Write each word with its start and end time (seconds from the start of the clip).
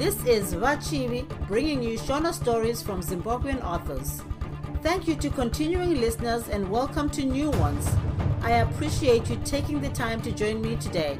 This 0.00 0.16
is 0.24 0.54
Vachivi 0.54 1.26
bringing 1.46 1.82
you 1.82 1.98
Shona 1.98 2.32
stories 2.32 2.80
from 2.80 3.02
Zimbabwean 3.02 3.62
authors. 3.62 4.22
Thank 4.82 5.06
you 5.06 5.14
to 5.16 5.28
continuing 5.28 6.00
listeners 6.00 6.48
and 6.48 6.70
welcome 6.70 7.10
to 7.10 7.22
new 7.22 7.50
ones. 7.50 7.86
I 8.40 8.52
appreciate 8.64 9.28
you 9.28 9.36
taking 9.44 9.78
the 9.82 9.90
time 9.90 10.22
to 10.22 10.32
join 10.32 10.62
me 10.62 10.76
today. 10.76 11.18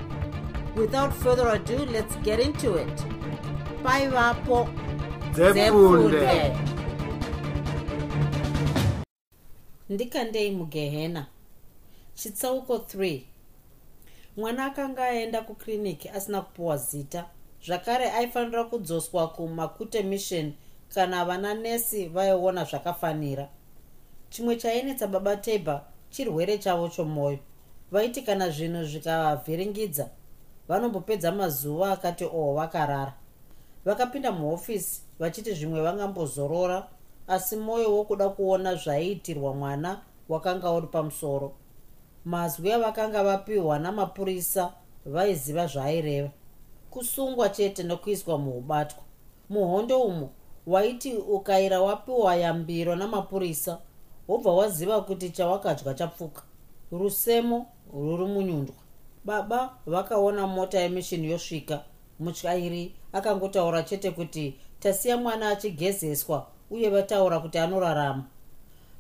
Without 0.75 1.13
further 1.15 1.49
ado, 1.49 1.77
let's 1.97 2.17
get 2.29 2.41
into 2.41 2.75
it. 2.77 3.05
Bye, 3.83 4.09
Vapo. 4.09 4.67
ndikandei 9.89 10.51
mugehena 10.51 11.27
chitsauko 12.15 12.77
3 12.77 13.21
mwana 14.37 14.65
akanga 14.67 15.05
aenda 15.05 15.43
kukiriniki 15.43 16.09
asina 16.09 16.41
kupiwa 16.43 16.77
zita 16.77 17.25
zvakare 17.67 18.11
aifanira 18.11 18.65
kudzoswa 18.65 19.29
kumakute 19.29 20.03
mission 20.03 20.53
kana 20.95 21.25
vana 21.25 21.55
nesi 21.55 22.09
vaiona 22.09 22.65
zvakafanira. 22.65 23.49
Chimwe 24.31 24.57
chainetsa 24.57 25.07
baba 25.07 25.37
table 25.37 25.81
chirwere 26.11 26.59
chavo 26.59 26.89
chomwoyo 26.89 27.39
vaiti 27.91 28.23
kana 28.23 28.51
zvinhu 28.51 28.85
zvikavavhiringidza 28.85 30.09
vanombopedza 30.69 31.33
mazuva 31.33 31.93
akati 31.93 32.25
oho 32.25 32.55
vakarara. 32.55 33.15
Vakapinda 33.85 34.33
muhofisi 34.33 35.03
vachiti 35.19 35.55
zvimwe 35.55 35.83
vangambozorora 35.83 36.89
asi 37.29 37.57
mwoyo 37.57 37.97
wokuda 37.97 38.29
kuona 38.29 38.75
zvaiitirwa 38.75 39.55
mwana 39.55 40.01
wakanga 40.29 40.71
uri 40.71 40.87
pamusoro. 40.87 41.53
Mazwi 42.25 42.73
avakanga 42.73 43.25
vapiwa 43.25 43.79
namapurisa 43.79 44.73
vaiziva 45.07 45.67
zvaaireva 45.67 46.40
kusungwa 46.91 47.49
chete 47.49 47.83
nokuiswa 47.83 48.39
muubatwa. 48.39 49.03
Muhondo 49.51 50.01
umo 50.03 50.31
waiti 50.67 51.13
ukaira 51.15 51.81
wapiwa 51.81 52.37
yambiro 52.37 52.97
namapurisa 52.97 53.79
wobva 54.29 54.53
waziva 54.53 55.01
kuti 55.01 55.31
chawakadya 55.31 55.95
chapfuka. 55.95 56.43
Rusemo 56.93 57.67
ruri 57.95 58.25
munyundwa. 58.25 58.75
Baba 59.25 59.75
vakaona 59.87 60.47
mota 60.47 60.81
yemishini 60.81 61.31
yosvika. 61.31 61.85
Mutyairi 62.21 62.95
akangotaura 63.13 63.83
chete 63.83 64.11
kuti 64.11 64.55
tasiya 64.81 65.17
mwana 65.17 65.49
achigezeswa 65.49 66.47
uye 66.71 66.91
vataura 66.91 67.41
kuti 67.41 67.59
anorarama. 67.59 68.25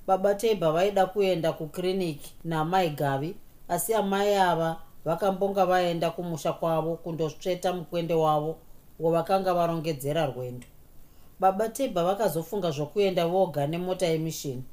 Baba 0.06 0.34
tebha 0.34 0.72
vaida 0.72 1.06
kuenda 1.06 1.52
kukiriniki 1.52 2.34
naamai 2.44 2.90
gavi 2.90 3.36
asi 3.68 3.94
amai 3.94 4.34
ava 4.34 4.76
vakambonga 5.04 5.66
vaenda 5.66 6.10
kumusha 6.10 6.52
kwavo 6.52 6.96
kundosveta 6.96 7.72
mukwende 7.72 8.14
wavo 8.14 8.56
wavakanga 9.00 9.54
varongedzera 9.54 10.26
rwendo. 10.26 10.66
Baba 11.40 11.68
tebha 11.68 12.04
vakazofunga 12.04 12.70
zvokuenda 12.70 13.26
voga 13.26 13.66
nemota 13.66 14.06
yemishini. 14.06 14.64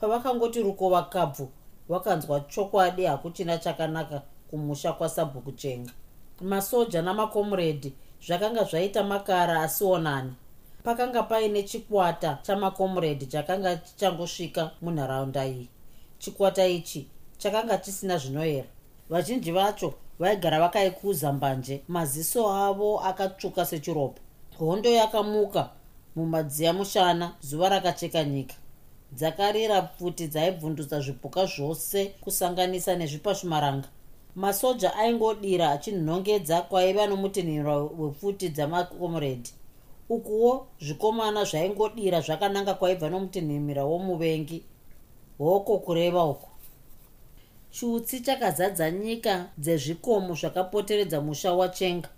Pavakangoti 0.00 0.62
rukova 0.62 1.02
kabvu 1.02 1.48
vakanzwa 1.88 2.40
chokwadi 2.40 3.04
hakuchina 3.04 3.58
chakanaka 3.58 4.22
kumusha 4.50 4.92
kwasabhuku 4.92 5.52
chenga. 5.52 5.92
Masoja 6.40 7.02
namakomuredhi 7.02 7.92
zvakanga 8.26 8.64
zvaita 8.64 9.04
makara 9.04 9.62
asionani 9.62 10.32
pakanga 10.84 11.22
paine 11.22 11.62
chikwata 11.62 12.38
chamakomuredhi 12.42 13.26
chakanga 13.26 13.76
chichangosvika 13.76 14.70
munharaunda 14.82 15.46
iyi. 15.46 15.68
Chikwata 16.18 16.66
ichi 16.66 17.08
chakanga 17.38 17.78
chisina 17.78 18.18
zvinoera 18.18 18.68
vazhinji 19.10 19.52
vacho 19.52 19.94
vaigara 20.18 20.60
vakaikuza 20.60 21.32
mbanje. 21.32 21.82
Maziso 21.88 22.52
avo 22.52 23.00
akatsvuka 23.00 23.64
sechiropa. 23.66 24.20
Hondo 24.58 24.90
yakamuka 24.90 25.70
mumadziya 26.16 26.72
mushana 26.72 27.32
zuva 27.40 27.68
rakacheka 27.68 28.24
nyika. 28.24 28.54
Dzakarira 29.12 29.82
pfuti 29.82 30.26
dzaibvundutsa 30.26 31.00
zvipuka 31.00 31.46
zvose 31.46 32.04
kusanganisa 32.20 32.96
nezvipashumaranga. 32.96 33.88
Masoja 34.36 34.94
aingodira 34.94 35.70
achinhongedza 35.70 36.62
kwaiva 36.62 37.06
nomutinhiro 37.06 37.92
wepfuti 37.98 38.48
dzamakomuredhi 38.48 39.52
ukuwo 40.08 40.66
zvikomana 40.80 41.44
zvaingodira 41.44 42.20
zvakananga 42.20 42.74
kwaibva 42.74 43.10
nomutinhimira 43.10 43.84
womuvengi 43.84 44.58
hoko 45.38 45.78
kureva 45.78 46.24
uku 46.24 46.48
chiutsi 47.72 48.20
chakazadza 48.20 48.90
nyika 48.90 49.48
dzezvikomo 49.58 50.34
zvakapoteredza 50.34 51.20
musha 51.20 51.52
wachenga. 51.52 52.08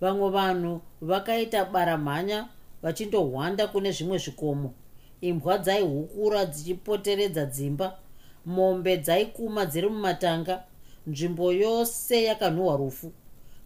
Vamwe 0.00 0.30
vanhu 0.30 0.80
vakaita 1.00 1.64
baramhanya 1.64 2.48
vachindohwanda 2.82 3.66
kune 3.66 3.90
zvimwe 3.92 4.18
zvikomo. 4.18 4.74
Imbwa 5.20 5.58
dzaihukura 5.58 6.44
dzichipoteredza 6.46 7.46
dzimba. 7.46 7.98
Mombe 8.46 8.96
dzaikuma 8.96 9.66
dziri 9.66 9.88
mumatanga. 9.88 10.64
Nzvimbo 11.06 11.52
yose 11.52 12.24
yakanhuhwa 12.24 12.76
rufu. 12.76 13.12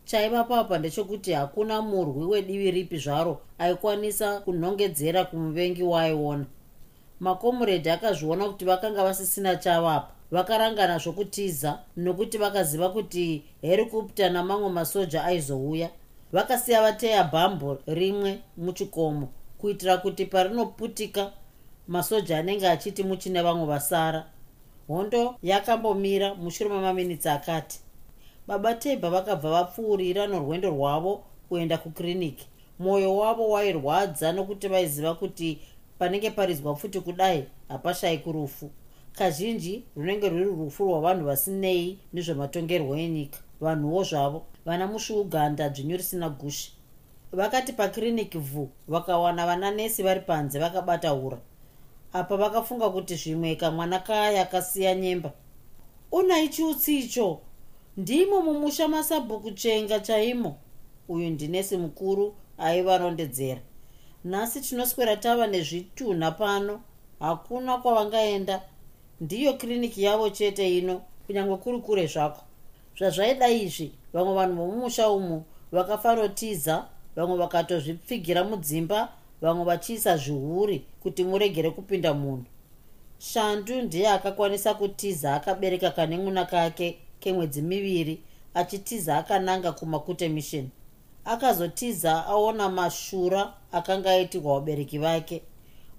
Chaiva 0.04 0.44
papa 0.44 0.78
ndechekuti 0.78 1.32
hakuna 1.32 1.82
murwi 1.82 2.24
wedivi 2.24 2.70
ripi 2.70 2.98
zvaro 2.98 3.40
aikwanisa 3.58 4.40
kunhongedzera 4.40 5.24
kumuvengi 5.24 5.82
waaiona. 5.82 6.46
Makomuredhi 7.20 7.90
akazviona 7.90 8.48
kuti 8.48 8.64
vakanga 8.64 9.04
vasisina 9.04 9.56
chavapa 9.56 10.19
vakarangana 10.30 10.98
zvokutiza 10.98 11.78
nokuti 11.96 12.38
vakaziva 12.38 12.88
kuti 12.88 13.42
herikopta 13.62 14.30
namamwe 14.30 14.68
masoja 14.70 15.24
aizouya. 15.24 15.91
Vakasiya 16.32 16.82
vateya 16.82 17.24
bhambo 17.24 17.78
rimwe 17.86 18.41
muchikomo 18.56 19.28
kuitira 19.58 19.96
kuti 19.96 20.26
parinoputika 20.26 21.32
masoja 21.88 22.38
anenge 22.38 22.68
achiti 22.68 23.02
muchine 23.02 23.42
vamwe 23.42 23.66
vasara. 23.66 24.26
Hondo 24.88 25.34
yakambomira 25.42 26.34
mushure 26.34 26.70
memaminitsi 26.70 27.28
akati 27.28 27.80
baba 28.47 28.74
tebha 28.74 29.10
vakabva 29.10 29.50
vapfuurira 29.50 30.26
norwendo 30.26 30.70
rwavo 30.70 31.24
kuenda 31.48 31.78
kukiriniki. 31.78 32.47
Mwoyo 32.78 33.16
wavo 33.16 33.48
wairwadza 33.48 34.32
nokuti 34.32 34.68
vaiziva 34.68 35.14
kuti 35.14 35.58
panenge 35.98 36.30
paridzwa 36.30 36.76
futi 36.76 37.00
kudai 37.00 37.44
hapashayiki 37.68 38.32
rufu 38.32 38.70
kazhinji 39.19 39.84
runenge 39.97 40.28
rwuri 40.28 40.44
rufu 40.44 40.84
rwavanhu 40.84 41.25
vasinei 41.26 41.98
nezvematongerwo 42.12 42.97
enyika 42.97 43.38
vanhuwo 43.60 44.03
zvavo 44.04 44.47
vana 44.66 44.87
musviuganda 44.87 45.69
dzvinyu 45.69 45.97
risina 45.97 46.28
gushi. 46.28 46.72
Vakati 47.32 47.72
pakiriniki 47.72 48.38
vhu 48.38 48.69
vakawana 48.88 49.47
vananesi 49.47 50.03
vari 50.03 50.21
panze 50.21 50.59
vakabata 50.59 51.15
ura 51.15 51.38
apa 52.12 52.37
vakafunga 52.37 52.91
kuti 52.91 53.15
zvimwe 53.15 53.54
kamwana 53.56 53.98
kaya 53.98 54.44
kasiya 54.47 54.94
nyemba. 54.94 55.32
Unai 56.12 56.48
chiutsi 56.48 56.98
icho? 56.98 57.41
Ndimo 57.97 58.42
mumusha 58.42 58.88
masabhuku 58.88 59.50
chenga 59.50 60.00
chaimo. 60.00 60.56
Uyu 61.09 61.31
ndinesi 61.31 61.77
mukuru 61.77 62.34
aivarondedzera. 62.59 63.60
Nhasi 64.25 64.60
tinoswera 64.60 65.16
tava 65.16 65.47
nezvitunha 65.47 66.31
pano. 66.31 66.81
Hakuna 67.21 67.78
kwavangaenda 67.78 68.62
ndiyo 69.20 69.53
kiriniki 69.53 70.03
yavo 70.03 70.31
chete 70.31 70.78
ino 70.78 71.03
kunyange 71.26 71.56
kuri 71.56 71.78
kure 71.78 72.06
zvako. 72.06 72.42
Zvazvaida 72.98 73.48
izvi 73.48 73.92
vamwe 74.12 74.34
vanhu 74.34 74.56
vomumusha 74.56 75.10
umu 75.10 75.44
vakafanotiza 75.72 76.84
vamwe 77.16 77.36
vakatozvipfigira 77.36 78.44
mudzimba 78.44 79.09
vamwe 79.41 79.64
vachiisa 79.64 80.16
zvihuri 80.16 80.84
kuti 81.03 81.25
muregere 81.25 81.70
kupinda 81.70 82.14
munhu. 82.14 82.44
Shandu 83.18 83.83
ndiye 83.83 84.09
akakwanisa 84.09 84.74
kutiza 84.74 85.34
akabereka 85.34 85.91
kane 85.91 86.16
mwuna 86.18 86.44
kake 86.44 86.98
kemwedzi 87.21 87.62
miviri 87.62 88.21
achitiza 88.54 89.16
akananga 89.18 89.72
kumakute 89.72 90.28
mission. 90.28 90.68
Akazotiza 91.24 92.27
aona 92.27 92.68
mashura 92.68 93.53
akanga 93.72 94.10
aitirwa 94.10 94.54
vabereki 94.54 94.98
vake. 94.98 95.42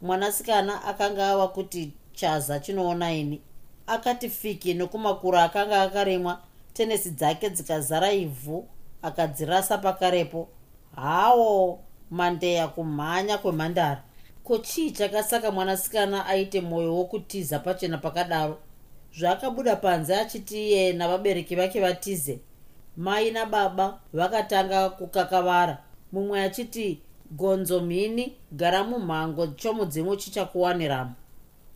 Mwanasikana 0.01 0.83
akanga 0.83 1.29
ava 1.29 1.47
kuti 1.47 1.91
chaza 2.13 2.59
chinoona 2.59 3.13
ini. 3.13 3.41
Akati 3.87 4.29
fiki 4.29 4.73
nokumakura 4.73 5.43
akanga 5.43 5.81
akarimwa 5.81 6.41
tenesi 6.73 7.11
dzake 7.11 7.49
dzikazara 7.49 8.11
ivhu 8.11 8.67
akadzirasa 9.01 9.77
pakarepo. 9.77 10.47
Hawo 10.95 11.79
mandeya 12.11 12.67
kumhanya 12.67 13.37
kwemhandara. 13.37 14.03
Ko 14.43 14.57
chii 14.57 14.91
chakasaka 14.91 15.51
mwanasikana 15.51 16.25
aite 16.25 16.61
mwoyo 16.61 16.95
wokutiza 16.95 17.59
pachena 17.59 17.97
pakadaro? 17.97 18.57
Zvaakabuda 19.17 19.75
panze 19.75 20.15
achiti 20.15 20.67
iye 20.67 20.93
navabereki 20.93 21.55
vake 21.55 21.81
vatize. 21.81 22.39
Mai 22.97 23.31
nababa 23.31 23.99
vakatanga 24.13 24.89
kukakavara. 24.89 25.77
Mumwe 26.11 26.41
achiti 26.41 27.01
gonzo 27.31 27.79
mhini 27.79 28.35
gara 28.51 28.83
mumhango 28.83 29.47
chomudzimu 29.47 30.15
chichakuwaniramo 30.15 31.11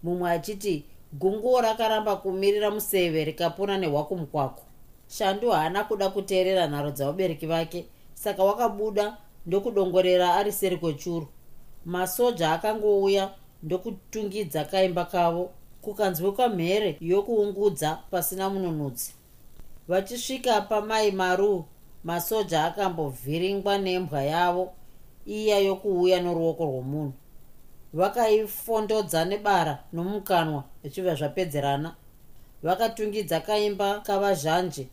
mumwe 0.05 0.27
achiti 0.35 0.75
gunguo 1.21 1.57
rakaramba 1.65 2.13
kumirira 2.21 2.69
museve 2.75 3.19
rikapona 3.29 3.73
nehwakumukwako 3.81 4.63
shandu 5.07 5.49
haana 5.55 5.83
kuda 5.83 6.09
kuteerera 6.09 6.67
nharo 6.67 6.91
dzavabereki 6.91 7.45
vake 7.53 7.79
saka 8.13 8.43
wakabuda 8.43 9.17
ndokudongorera 9.45 10.35
ari 10.35 10.51
seri 10.51 10.77
kwechuru. 10.77 11.27
Masoja 11.85 12.51
akangouya 12.51 13.31
ndokutungidza 13.63 14.65
kaimba 14.65 15.05
kavo 15.05 15.51
kukanzwikwa 15.81 16.49
mhere 16.49 16.97
yokuungudza 17.01 17.99
pasina 18.11 18.49
mununudzi. 18.49 19.13
Vachisvika 19.87 20.61
pamai 20.61 21.11
maru 21.11 21.65
masoja 22.03 22.63
akambovhiringwa 22.65 23.77
nembwa 23.77 24.23
yavo 24.23 24.73
iya 25.25 25.59
yokuuya 25.59 26.21
noruoko 26.21 26.63
rwomunhu 26.65 27.13
vakaifondodza 27.95 29.25
nebara 29.25 29.79
nomukanwa 29.93 30.63
zvichibva 30.81 31.15
zvapedzerana. 31.15 31.95
Vakatungidza 32.63 33.39
kaimba 33.39 33.99
kavazhanje 33.99 34.87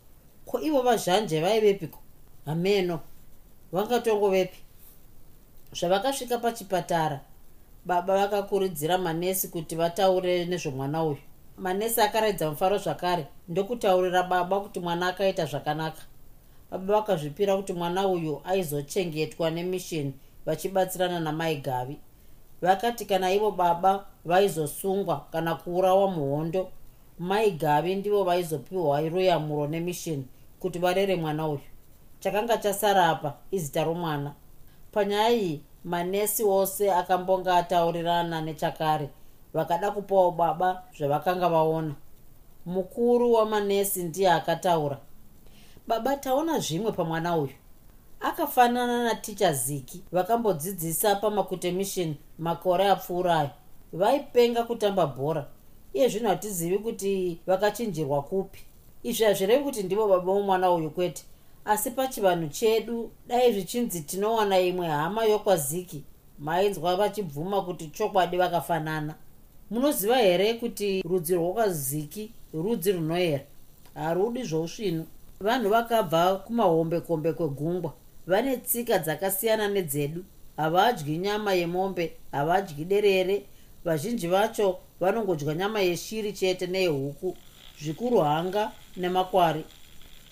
ko 0.47 0.61
ivo 0.61 0.83
vazhanje 0.83 1.41
vaivepiko 1.41 1.99
hameno 2.47 3.01
vangatongovepi? 3.73 4.59
Zvavakasvika 5.73 6.39
pachipatara 6.39 7.21
baba 7.85 8.15
vakakurudzira 8.15 8.99
manesi 8.99 9.49
kuti 9.49 9.75
vataure 9.77 10.45
nezvomwana 10.45 11.05
uyu. 11.05 11.19
Manesi 11.59 12.01
akaredza 12.01 12.51
mufaro 12.51 12.79
zvakare 12.79 13.27
ndokutaurira 13.49 14.23
baba 14.23 14.61
kuti 14.61 14.81
mwana 14.81 15.09
akaita 15.09 15.47
zvakanaka. 15.47 16.03
Baba 16.71 16.95
vakazvipira 16.95 17.57
kuti 17.57 17.73
mwana 17.73 18.09
uyu 18.09 18.41
aizochengetwa 18.45 19.51
nemishini 19.51 20.13
vachibatsirana 20.47 21.21
namai 21.21 21.57
gavi 21.57 21.99
vakati 22.63 23.05
kana 23.05 23.33
ivo 23.33 23.51
baba 23.51 24.05
vaizosungwa 24.25 25.27
kana 25.33 25.55
kuurawa 25.55 26.11
muhondo 26.11 26.71
mai 27.19 27.51
gavi 27.51 27.95
ndivo 27.95 28.25
vaizopiwa 28.25 29.01
ruyamuro 29.01 29.67
nemishini 29.67 30.27
kuti 30.61 30.79
varere 30.79 31.17
mwana 31.17 31.49
uyu. 31.49 31.61
Chakanga 32.21 32.57
chasara 32.59 33.09
apa 33.09 33.35
izita 33.51 33.85
romwana. 33.85 34.35
Panyaya 34.93 35.31
iyi 35.31 35.63
manesi 35.85 36.45
ose 36.45 36.93
akambonga 36.93 37.57
ataurirana 37.57 38.41
nechakare 38.41 39.09
vakada 39.55 39.91
kupawo 39.91 40.31
baba 40.31 40.83
zvavakanga 40.99 41.49
vaona. 41.49 41.95
Mukuru 42.67 43.33
wamanesi 43.33 44.03
ndiye 44.03 44.31
akataura. 44.31 44.99
Baba 45.87 46.17
taona 46.17 46.59
zvimwe 46.59 46.93
pamwana 46.93 47.37
uyu 47.37 47.53
akafanana 48.23 49.05
naticha 49.05 49.53
ziki 49.53 50.03
vakambodzidzisa 50.13 51.17
pamakutemishini 51.17 52.17
makore 52.39 52.89
apfuurayo. 52.89 53.51
Vaipenga 53.93 54.63
kutamba 54.63 55.07
bhora 55.07 55.47
iye 55.93 56.09
zvino 56.09 56.29
hatizivi 56.29 56.79
kuti 56.79 57.41
vakachinjirwa 57.47 58.23
kupi. 58.23 58.61
Izvi 59.03 59.25
hazvirevi 59.25 59.65
kuti 59.65 59.83
ndivo 59.83 60.09
baba 60.09 60.23
vomwana 60.25 60.73
uyu 60.73 60.91
kwete 60.91 61.25
asi 61.65 61.91
pachivanhu 61.91 62.49
chedu 62.49 63.11
dai 63.27 63.53
zvichinzi 63.53 64.01
tinowana 64.01 64.61
imwe 64.61 64.87
hama 64.87 65.25
yokwaziki 65.25 66.05
mainzwa 66.39 66.97
vachibvuma 66.97 67.63
kuti 67.63 67.87
chokwadi 67.87 68.37
vakafanana. 68.37 69.15
Munoziva 69.71 70.17
here 70.17 70.55
kuti 70.55 71.03
rudzi 71.03 71.35
rwokwaziki 71.35 72.33
rudzi 72.55 72.93
runoyera? 72.93 73.45
Harudi 73.95 74.43
zvousvinu. 74.43 75.07
Vanhu 75.41 75.69
vakabva 75.71 76.37
kumahombekombe 76.37 77.33
kwegungwa 77.33 77.93
vane 78.27 78.57
tsika 78.57 78.99
dzakasiyana 78.99 79.69
nedzedu. 79.69 80.25
Havadyi 80.57 81.19
nyama 81.19 81.53
yemombe 81.53 82.13
havadyi 82.33 82.85
derere. 82.85 83.43
Vazhinji 83.85 84.29
vacho 84.29 84.79
vanongodya 85.01 85.55
nyama 85.55 85.81
yeshiri 85.81 86.33
chete 86.33 86.67
neyehuku 86.67 87.37
zvikuru 87.83 88.19
hanga 88.21 88.73
nemakwari 88.97 89.65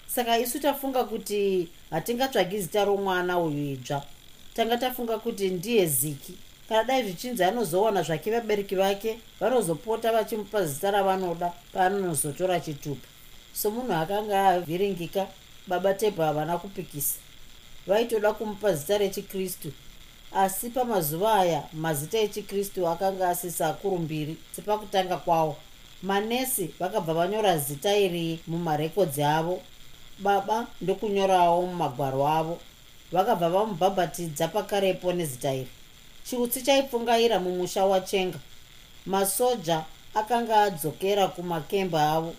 saka 0.06 0.38
isu 0.38 0.58
tafunga 0.58 1.04
kuti 1.04 1.68
hatingatsvagi 1.90 2.60
zita 2.60 2.84
romwana 2.84 3.38
uyu 3.38 3.72
idzva. 3.72 4.02
Tanga 4.54 4.76
tafunga 4.76 5.18
kuti 5.18 5.50
ndiye 5.50 5.86
ziki. 5.86 6.34
Kana 6.68 6.84
dai 6.84 7.02
zvichinzi 7.02 7.44
anozowana 7.44 8.02
zvake 8.02 8.30
vabereki 8.30 8.74
vake 8.76 9.18
vanozopota 9.40 10.12
vachimupa 10.12 10.66
zita 10.66 10.90
ravanoda 10.90 11.52
paanonozotora 11.72 12.60
chitupa. 12.60 13.08
Somunhu 13.52 13.92
akanga 13.92 14.48
avhiringika 14.48 15.26
baba 15.66 15.94
tebha 15.94 16.26
havana 16.26 16.58
kupikisa 16.58 17.29
vaitoda 17.86 18.32
kumupa 18.32 18.72
zita 18.72 18.98
rechikristu. 18.98 19.72
Asi 20.32 20.70
pamazuva 20.70 21.34
aya 21.34 21.62
mazita 21.72 22.18
echikristu 22.18 22.88
akanga 22.88 23.28
asisa 23.28 23.68
akuru 23.68 23.98
mbiri 23.98 24.36
sepakutanga 24.56 25.16
kwawo 25.16 25.56
manesi 26.02 26.74
vakabva 26.78 27.14
vanyora 27.14 27.58
zita 27.58 27.96
iri 27.96 28.40
mumarekodzi 28.46 29.22
avo 29.22 29.60
baba 30.18 30.66
ndokunyorawo 30.80 31.62
mumagwaro 31.66 32.28
avo. 32.28 32.58
Vakabva 33.12 33.48
vamubhabhatidza 33.50 34.48
pakarepo 34.48 35.12
nezita 35.12 35.54
iri. 35.54 35.68
Chiutsi 36.24 36.62
chaipfungaira 36.62 37.38
mumusha 37.38 37.84
wachenga. 37.84 38.38
Masoja 39.06 39.84
akanga 40.14 40.62
adzokera 40.62 41.28
kumakemba 41.28 42.12
avo. 42.12 42.34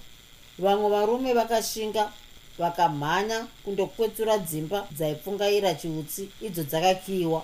Vamwe 0.60 0.90
varume 0.90 1.34
vakashinga 1.34 2.12
vakamhanya 2.60 3.48
kundokwetsura 3.64 4.38
dzimba 4.38 4.88
dzaipfungaira 4.92 5.74
chiutsi 5.74 6.30
idzo 6.42 6.64
dzakakiyiwa 6.64 7.44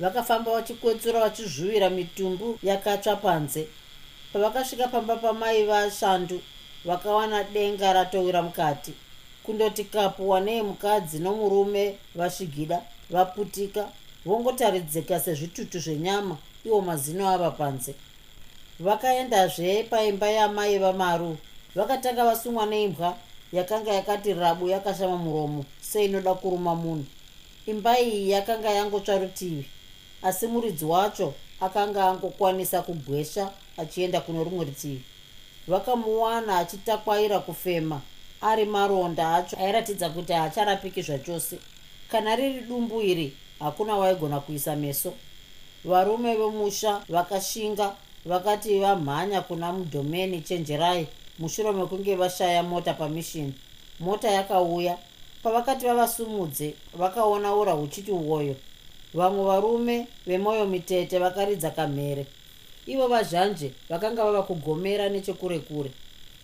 vakafamba 0.00 0.52
vachikwetsura 0.52 1.20
vachizvuvira 1.20 1.90
mitumbu 1.90 2.58
yakatsva 2.62 3.16
panze. 3.16 3.66
Pavakasvika 4.32 4.88
pamba 4.88 5.16
pamai 5.16 5.66
vashandu 5.66 6.40
vakawana 6.84 7.44
denga 7.44 7.92
ratowira 7.92 8.42
mukati. 8.42 8.92
Kundoti 9.42 9.84
kapuwa 9.84 10.40
neemukadzi 10.40 11.18
nomurume 11.18 11.98
vasvigida 12.14 12.82
vaputika. 13.10 13.88
Vongotaridzika 14.24 15.20
sezvitutu 15.20 15.78
zvenyama 15.78 16.36
iwo 16.64 16.80
mazino 16.80 17.28
ava 17.28 17.50
panze. 17.50 17.94
Vakaendazve 18.80 19.82
paimba 19.82 20.30
yamai 20.30 20.78
vamaru. 20.78 21.36
Vakatanga 21.74 22.24
vasungwa 22.24 22.66
neimbwa 22.66 23.16
yakanga 23.52 23.92
yakati 23.92 24.34
rabu 24.34 24.68
yakashama 24.68 25.16
muromo 25.16 25.64
seinoda 25.80 26.34
kuruma 26.34 26.74
munhu. 26.74 27.06
Imba 27.66 28.00
iyi 28.00 28.30
yakanga 28.30 28.70
yangotsva 28.70 29.18
rutivi 29.18 29.64
asi 30.22 30.46
muridzi 30.46 30.84
wacho 30.84 31.34
akanga 31.60 32.04
angokwanisa 32.04 32.82
kugwesha 32.82 33.50
achienda 33.76 34.20
kuno 34.20 34.44
rumwe 34.44 34.64
rutivi. 34.64 35.02
Vakamuwana 35.68 36.58
achitakwaira 36.58 37.38
kufema 37.38 38.00
ari 38.40 38.64
maronda 38.64 39.34
acho 39.34 39.56
airatidza 39.56 40.10
kuti 40.10 40.32
haacharapiki 40.32 41.02
zvachose. 41.02 41.58
Kana 42.10 42.36
riri 42.36 42.60
dumbu 42.60 43.02
iri 43.02 43.36
hakuna 43.58 43.96
waigona 43.96 44.40
kuisa 44.40 44.76
meso. 44.76 45.12
Varume 45.84 46.34
vemusha 46.34 47.02
vakashinga 47.08 47.94
vakati 48.24 48.78
vamhanya 48.78 49.40
kuna 49.40 49.72
mudhomeni 49.72 50.40
chenjerai 50.40 51.06
mushure 51.40 51.72
mekunge 51.72 52.16
vashaya 52.16 52.62
mota 52.62 52.94
pamishini. 52.94 53.54
Mota 54.00 54.30
yakauya. 54.30 54.98
Pavakati 55.42 55.86
vavasumudze 55.86 56.74
vakaona 56.94 57.54
ura 57.54 57.72
huchiti 57.72 58.12
uoyo 58.12 58.56
vamwe 59.14 59.44
varume 59.44 60.06
vemwoyo 60.26 60.66
mitete 60.66 61.18
vakaridza 61.18 61.70
kamhere. 61.70 62.26
Ivo 62.86 63.08
vazhanje 63.08 63.72
vakanga 63.88 64.24
vava 64.24 64.42
kugomera 64.42 65.08
nechekure 65.08 65.58
kure. 65.58 65.90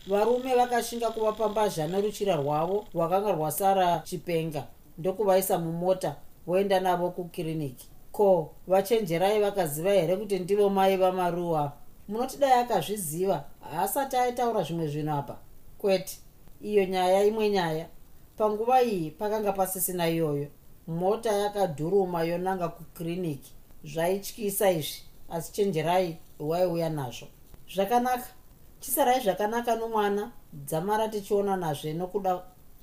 Varume 0.07 0.55
vakashinga 0.55 1.11
kuvapambazha 1.11 1.87
neruchira 1.87 2.37
rwavo 2.37 2.87
rwakanga 2.95 3.33
rwasara 3.33 3.99
chipenga 4.05 4.65
ndokuvaisa 4.99 5.59
mumota 5.59 6.17
voenda 6.47 6.81
navo 6.81 7.11
kukiriniki. 7.11 7.87
Ko 8.13 8.51
vachenjerai 8.67 9.41
vakaziva 9.41 9.93
here 9.93 10.17
kuti 10.17 10.39
ndivo 10.39 10.71
mai 10.71 10.97
vamaruwa 10.97 11.73
munoti 12.09 12.39
dai 12.39 12.53
akazviziva 12.53 13.45
haasati 13.61 14.17
aitaura 14.17 14.63
zvimwe 14.63 14.89
zvinhu 14.89 15.13
apa 15.13 15.37
kwete. 15.79 16.19
Iyo 16.61 16.85
nyaya 16.87 17.25
imwe 17.25 17.51
nyaya. 17.51 17.87
Panguva 18.37 18.83
iyi 18.83 19.11
pakanga 19.11 19.53
pasisina 19.53 20.09
iyoyo. 20.09 20.49
Mota 20.87 21.33
yakadhuruma 21.33 22.23
yonanga 22.23 22.69
kukiriniki. 22.69 23.53
Zvaityisa 23.85 24.71
izvi 24.71 25.03
asi 25.31 25.53
chenjerai 25.53 26.19
waiuya 26.39 26.91
nazvo. 26.91 27.27
Zvakanaka. 27.75 28.27
Chisarai 28.81 29.21
zvakanaka 29.21 29.77
nomwana 29.77 30.33
dzamara 30.53 31.09
tichiona 31.09 31.57
nazve 31.57 31.93
nokuda 31.93 32.43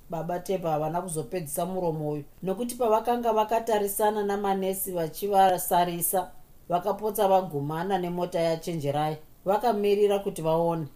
baba 0.09 0.39
tepa 0.39 0.69
havana 0.69 1.01
kuzopedzisa 1.01 1.65
muromo 1.65 2.09
uyu. 2.11 2.23
Nokuti 2.43 2.75
pavakanga 2.75 3.33
vakatarisana 3.33 4.23
namanesi 4.23 4.91
vachivasarisa 4.91 6.31
vakapotsa 6.69 7.27
vagumana 7.27 7.97
nemota 7.97 8.39
yachenjerai 8.39 9.17
vakamirira 9.45 10.19
kuti 10.19 10.41
vaone. 10.41 10.87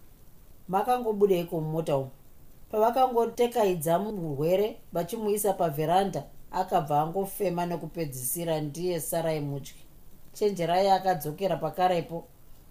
Makangobudeiko 0.68 1.60
mumota 1.60 1.96
umu? 1.96 2.10
Pavakangotekaidza 2.70 3.98
murwere 3.98 4.76
vachimuisa 4.92 5.52
pavheranda 5.52 6.22
akabva 6.52 7.00
angofema 7.00 7.66
nekupedzisira 7.66 8.60
ndiye 8.60 9.00
sarai 9.00 9.40
mutyi. 9.40 9.74
Chenjerai 10.32 10.88
akadzokera 10.88 11.56
pakarepo. 11.56 12.24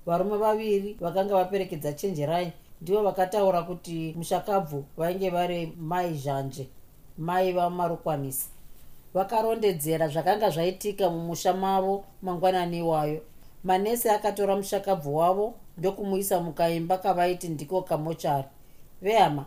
Varume 0.05 0.37
vaviri 0.37 0.97
vakanga 0.99 1.35
vaperekedza 1.35 1.93
chenjerai 1.93 2.53
ndivo 2.81 3.01
vakataura 3.03 3.63
kuti 3.63 4.13
mushakabvu 4.17 4.85
vainge 4.97 5.29
vari 5.29 5.73
mai 5.77 6.13
zhanje 6.13 6.69
mai 7.17 7.51
vamarukwanisi 7.53 8.49
vakarondedzera 9.17 10.07
zvakanga 10.07 10.49
zvaitika 10.49 11.09
mumusha 11.09 11.53
mavo 11.53 12.05
mangwanani 12.21 12.77
iwayo. 12.77 13.21
Manesi 13.63 14.09
akatora 14.09 14.55
mushakabvu 14.55 15.15
wavo 15.15 15.53
ndokumuisa 15.77 16.39
mukaimba 16.39 16.97
kavaiti 16.97 17.49
ndiko 17.49 17.81
kamochari. 17.81 18.47
Vehama 19.01 19.45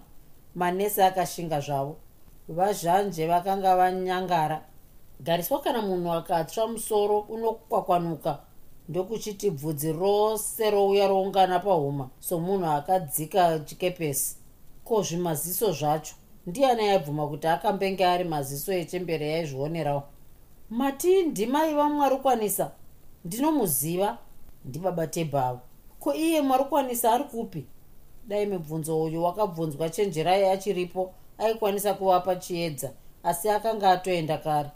manesi 0.55 1.03
akashinga 1.03 1.61
zvavo. 1.61 1.97
Vazhanje 2.49 3.27
vakanga 3.27 3.77
vanyangara. 3.77 4.63
Gariswa 5.21 5.61
kana 5.61 5.83
munhu 5.83 6.13
akatsva 6.13 6.67
musoro 6.67 7.19
unokwakwanuka 7.21 8.39
ndokuchiti 8.89 9.51
bvudzi 9.51 9.93
rose 9.93 10.71
rouya 10.71 11.09
roungana 11.09 11.59
pahuma 11.59 12.11
somunhu 12.21 12.67
akadzika 12.67 13.59
chikepesi. 13.59 14.37
Ko 14.85 15.03
zvimaziso 15.03 15.73
zvacho 15.73 16.15
ndiani 16.47 16.89
aibvuma 16.89 17.29
kuti 17.29 17.47
akambenge 17.47 18.05
ari 18.07 18.25
maziso 18.25 18.73
echembere 18.73 19.27
yaizvionerawo 19.31 20.03
mati 20.71 21.23
ndimai 21.23 21.75
vamwarukwanisa 21.75 22.71
ndinomuziva. 23.25 24.19
Ndibaba 24.65 25.07
tebhavo 25.07 25.61
ko 26.01 26.15
iye 26.15 26.41
mwarukwanisa 26.41 27.13
ari 27.13 27.25
kupi? 27.25 27.65
Dai 28.29 28.47
mibvunzo 28.47 29.03
uyu 29.03 29.25
wakabvunzwa 29.25 29.91
chenjerai 29.91 30.45
achiripo 30.45 31.13
aikwanisa 31.39 31.95
kuvapa 31.95 32.37
chiedza 32.37 32.91
asi 33.23 33.49
akanga 33.49 33.91
atoenda 33.91 34.39
kare. 34.39 34.71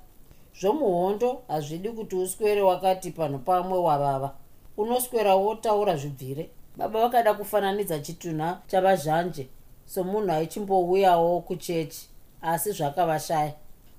Zvomuhondo 0.61 1.42
hazvidi 1.49 1.88
kuti 1.88 2.16
uswere 2.16 2.62
wakati 2.62 3.11
panhu 3.11 3.38
pamwe 3.38 3.78
wavava 3.78 4.35
unoswera 4.76 5.35
wotaura 5.35 5.97
zvibvire. 5.97 6.50
Baba 6.76 7.00
vakada 7.00 7.35
kufananidza 7.35 7.99
chitunha 7.99 8.61
chavazhanje 8.66 9.49
somunhu 9.87 10.33
aichimbouyawo 10.33 11.41
kuchechi 11.41 12.09
asi 12.43 12.73
zvakavashaya. 12.73 13.53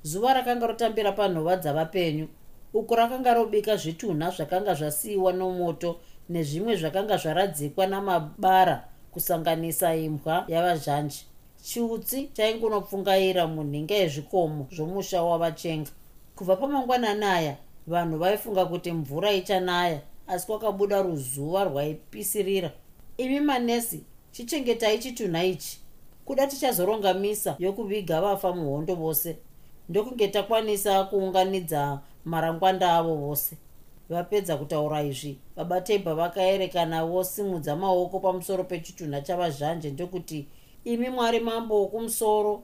Zuva 0.03 0.33
rakanga 0.33 0.67
rotambira 0.67 1.11
panhova 1.11 1.55
dzavapenyu 1.57 2.27
uku 2.73 2.95
rakanga 2.95 3.33
robika 3.33 3.75
zvitunha 3.75 4.29
zvakanga 4.31 4.73
zvasiyiwa 4.73 5.33
nomoto 5.33 5.99
nezvimwe 6.29 6.75
zvakanga 6.75 7.17
zvaradzikwa 7.17 7.87
namabara 7.87 8.87
kusanganisa 9.11 9.95
imbwa 9.95 10.45
yavazhanje 10.47 11.25
chiutsi 11.63 12.29
chaingunopfungaira 12.33 13.47
munhinga 13.47 13.95
yezvikomo 13.95 14.67
zvomusha 14.71 15.23
wavachenga. 15.23 15.91
Kubva 16.35 16.55
pamangwanani 16.55 17.25
aya 17.25 17.55
vanhu 17.87 18.17
vaifunga 18.17 18.65
kuti 18.65 18.91
mvura 18.91 19.31
ichanaya 19.31 20.01
asi 20.27 20.47
kwakabuda 20.47 21.01
ruzuva 21.01 21.63
rwaipisirira. 21.63 22.71
Imi 23.17 23.39
manesi 23.39 24.03
chichengetai 24.35 24.99
chitunha 24.99 25.43
ichi. 25.43 25.79
Kuda 26.25 26.47
tichazoronga 26.47 27.13
misa 27.13 27.55
yokuviga 27.59 28.21
vafa 28.21 28.53
muhondo 28.55 28.95
vose. 28.95 29.37
Ndokunge 29.89 30.27
takwanisa 30.27 31.03
kuunganidza 31.03 31.99
marangwanda 32.25 32.93
avo 32.93 33.15
vose. 33.15 33.57
Vapedza 34.09 34.57
kutaura 34.57 35.03
izvi. 35.03 35.37
Baba 35.55 35.81
tebha 35.81 36.15
vakaerekana 36.15 37.05
vosimudza 37.05 37.75
maoko 37.75 38.19
pamusoro 38.19 38.63
pechitunha 38.63 39.21
chavazhanje 39.21 39.89
ndokuti 39.91 40.47
imi 40.85 41.09
mwari 41.09 41.39
mambo 41.39 41.81
wokumusoro 41.81 42.63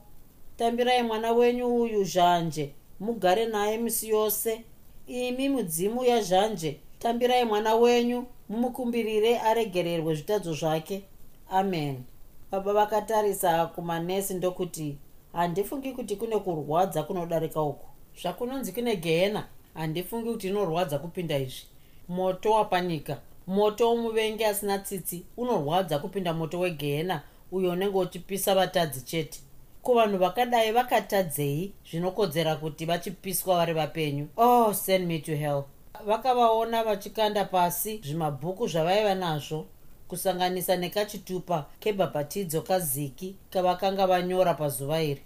tambirai 0.58 1.04
mwana 1.04 1.32
wenyu 1.32 1.82
uyu 1.82 2.04
zhanje 2.04 2.74
mugare 3.00 3.46
naye 3.46 3.78
misi 3.78 4.10
yose. 4.10 4.64
Imi 5.08 5.50
mudzimu 5.50 6.04
yazhanje 6.04 6.80
tambirai 7.00 7.46
mwana 7.46 7.76
wenyu 7.76 8.26
mumukumbirire 8.50 9.40
aregererwe 9.40 10.16
zvitadzo 10.16 10.54
zvake 10.54 11.04
amen. 11.52 12.04
Baba 12.52 12.74
vakatarisa 12.74 13.66
kumanesi 13.66 14.34
ndokuti 14.34 14.98
handifungi 15.34 15.92
kuti 15.92 16.16
kune 16.16 16.40
kurwadza 16.40 17.04
kunodarika 17.04 17.62
uku. 17.62 17.88
Zvakunonzi 18.22 18.72
kune 18.72 18.96
gehena 18.96 19.48
handifungi 19.74 20.32
kuti 20.32 20.48
inorwadza 20.48 21.00
kupinda 21.00 21.38
izvi. 21.38 21.64
Moto 22.10 22.52
wapanyika. 22.52 23.18
Moto 23.48 23.90
womuvengi 23.90 24.46
asina 24.46 24.80
tsitsi. 24.80 25.26
Unorwadza 25.38 26.00
kupinda 26.00 26.34
moto 26.34 26.60
wegehena 26.60 27.22
uyo 27.52 27.72
unenge 27.72 27.98
uchipisa 27.98 28.56
vatadzi 28.56 29.02
chete. 29.02 29.40
Ko 29.82 29.94
vanhu 29.94 30.18
vakadai 30.18 30.72
vakatadzei 30.72 31.74
zvinokodzera 31.92 32.56
kuti 32.56 32.86
vachipiswa 32.86 33.56
vari 33.56 33.74
vapenyu. 33.74 34.28
Oh 34.38 34.74
send 34.74 35.08
me 35.08 35.20
to 35.20 35.36
hell. 35.36 35.64
Vakavaona 36.06 36.84
vachikanda 36.84 37.46
pasi 37.46 38.02
zvimabhuku 38.04 38.68
zvavaiva 38.68 39.16
nazvo 39.16 39.66
kusanganisa 40.12 40.76
nekachitupa 40.76 41.66
kebhabhatidzo 41.80 42.62
kaziki 42.62 43.36
kavakanga 43.50 44.08
vanyora 44.08 44.54
pazuva 44.54 45.02
iri. 45.02 45.22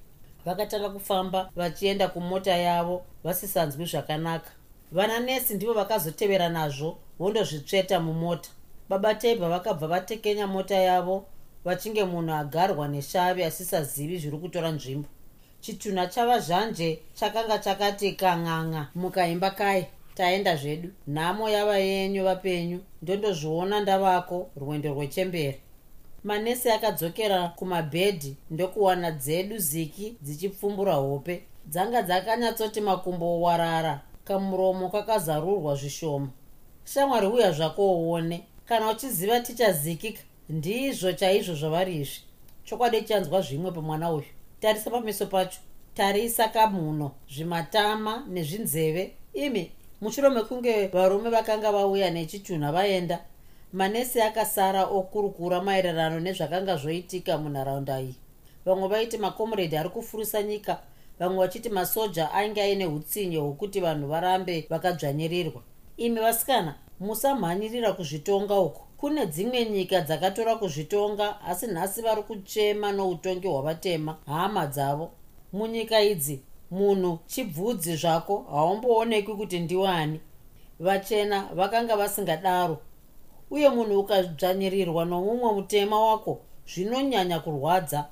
Vakatanga 0.46 0.90
kufamba 0.90 1.50
vachienda 1.56 2.08
kumota 2.08 2.58
yavo 2.58 3.06
vasisanzwi 3.24 3.86
zvakanaka. 3.86 4.52
Vananesi 4.92 5.54
ndivo 5.54 5.74
vakazotevera 5.74 6.50
nazvo 6.50 6.98
vondozvitsveta 7.20 8.00
mumota. 8.00 8.50
Baba 8.90 9.16
tebha 9.16 9.50
vakabva 9.50 9.88
vatekenya 9.88 10.48
mota 10.48 10.76
yavo 10.76 11.26
vachinge 11.66 12.04
munhu 12.04 12.34
agarwa 12.34 12.88
neshavi 12.88 13.44
asisazivi 13.44 14.18
zviri 14.18 14.38
kutora 14.38 14.72
nzvimbo. 14.72 15.10
Chitunha 15.62 16.08
chavazhanje 16.08 17.00
chakanga 17.14 17.58
chakati 17.58 18.12
kang'ang'a 18.12 18.88
mukaimba 18.96 19.50
kai 19.52 19.88
taenda 20.16 20.56
zvedu. 20.56 20.90
Nhamo 21.08 21.50
yava 21.50 21.78
yenyu 21.78 22.24
vapenyu 22.24 22.80
ndondozviona 23.02 23.80
ndavako 23.80 24.50
rwendo 24.58 24.94
rwechemberi 24.94 25.60
manesi 26.26 26.70
akadzokera 26.70 27.48
kumabhedhi 27.48 28.36
ndokuwana 28.52 29.12
dzedu 29.12 29.58
ziki 29.58 30.18
dzichipfumbura 30.22 30.94
hope. 30.94 31.44
Dzanga 31.68 32.02
dzakanyatsoti 32.02 32.82
makumbo 32.82 33.26
owarara 33.38 34.02
kamuromo 34.24 34.90
kakazarurwa 34.90 35.76
zvishoma. 35.76 36.30
Shamwari 36.86 37.28
uya 37.28 37.52
zvako 37.52 37.94
uone 37.94 38.44
kana 38.66 38.92
uchiziva 38.92 39.40
tichazikika 39.40 40.22
ndizvo 40.50 41.14
chaizvo 41.14 41.56
zvavari 41.56 41.96
izvi. 42.02 42.22
Chokwadi 42.64 43.02
chanzwa 43.02 43.42
zvimwe 43.42 43.72
pamwana 43.72 44.12
uyu. 44.12 44.26
Tarisa 44.60 44.90
pameso 44.90 45.26
pacho. 45.26 45.60
Tarisa 45.94 46.48
kamhuno 46.48 47.12
zvimatama 47.30 48.26
nezvinzeve. 48.30 49.14
Imi 49.34 49.72
mushure 50.02 50.30
mekunge 50.30 50.88
varume 50.88 51.30
vakanga 51.30 51.72
vauya 51.72 52.12
nechitunha 52.12 52.72
vaenda 52.72 53.20
manesi 53.74 54.22
akasara 54.22 54.84
okurukura 54.86 55.62
maererano 55.62 56.20
nezvakanga 56.20 56.76
zvoitika 56.78 57.38
munharaunda 57.38 58.02
iyi. 58.02 58.16
Vamwe 58.66 58.88
vaiti 58.88 59.18
makomuredi 59.18 59.78
ari 59.78 59.90
kufurisa 59.90 60.44
nyika 60.44 60.80
vamwe 61.20 61.38
vachiti 61.38 61.70
masoja 61.70 62.32
ainge 62.32 62.62
aine 62.62 62.86
utsinye 62.86 63.38
hwokuti 63.38 63.80
vanhu 63.80 64.08
varambe 64.08 64.66
vakadzvanyirirwa. 64.70 65.62
Imi 65.98 66.20
vasikana 66.20 66.76
musamhanyirira 67.00 67.94
kuzvitonga 67.94 68.60
uku. 68.60 68.82
Kune 68.98 69.26
dzimwe 69.26 69.66
nyika 69.66 70.02
dzakatora 70.02 70.56
kuzvitonga 70.56 71.42
asi 71.42 71.68
nhasi 71.68 72.02
vari 72.02 72.24
kuchema 72.24 72.92
noutongi 72.92 73.48
hwavatema 73.48 74.18
hama 74.26 74.68
dzavo. 74.68 75.12
Munyika 75.54 76.02
idzi 76.02 76.42
munhu 76.72 77.20
chibvudzi 77.28 77.96
zvako 77.96 78.46
haumboonekwi 78.52 79.36
kuti 79.36 79.60
ndiwani. 79.60 80.20
Vachena 80.80 81.50
vakanga 81.56 81.96
vasingadaro 81.96 82.78
uye 83.52 83.70
munhu 83.70 84.00
ukadzvanyirirwa 84.00 85.06
nomumwe 85.06 85.54
mutema 85.54 86.00
wako 86.00 86.42
zvinonyanya 86.68 87.40
kurwadza. 87.40 88.06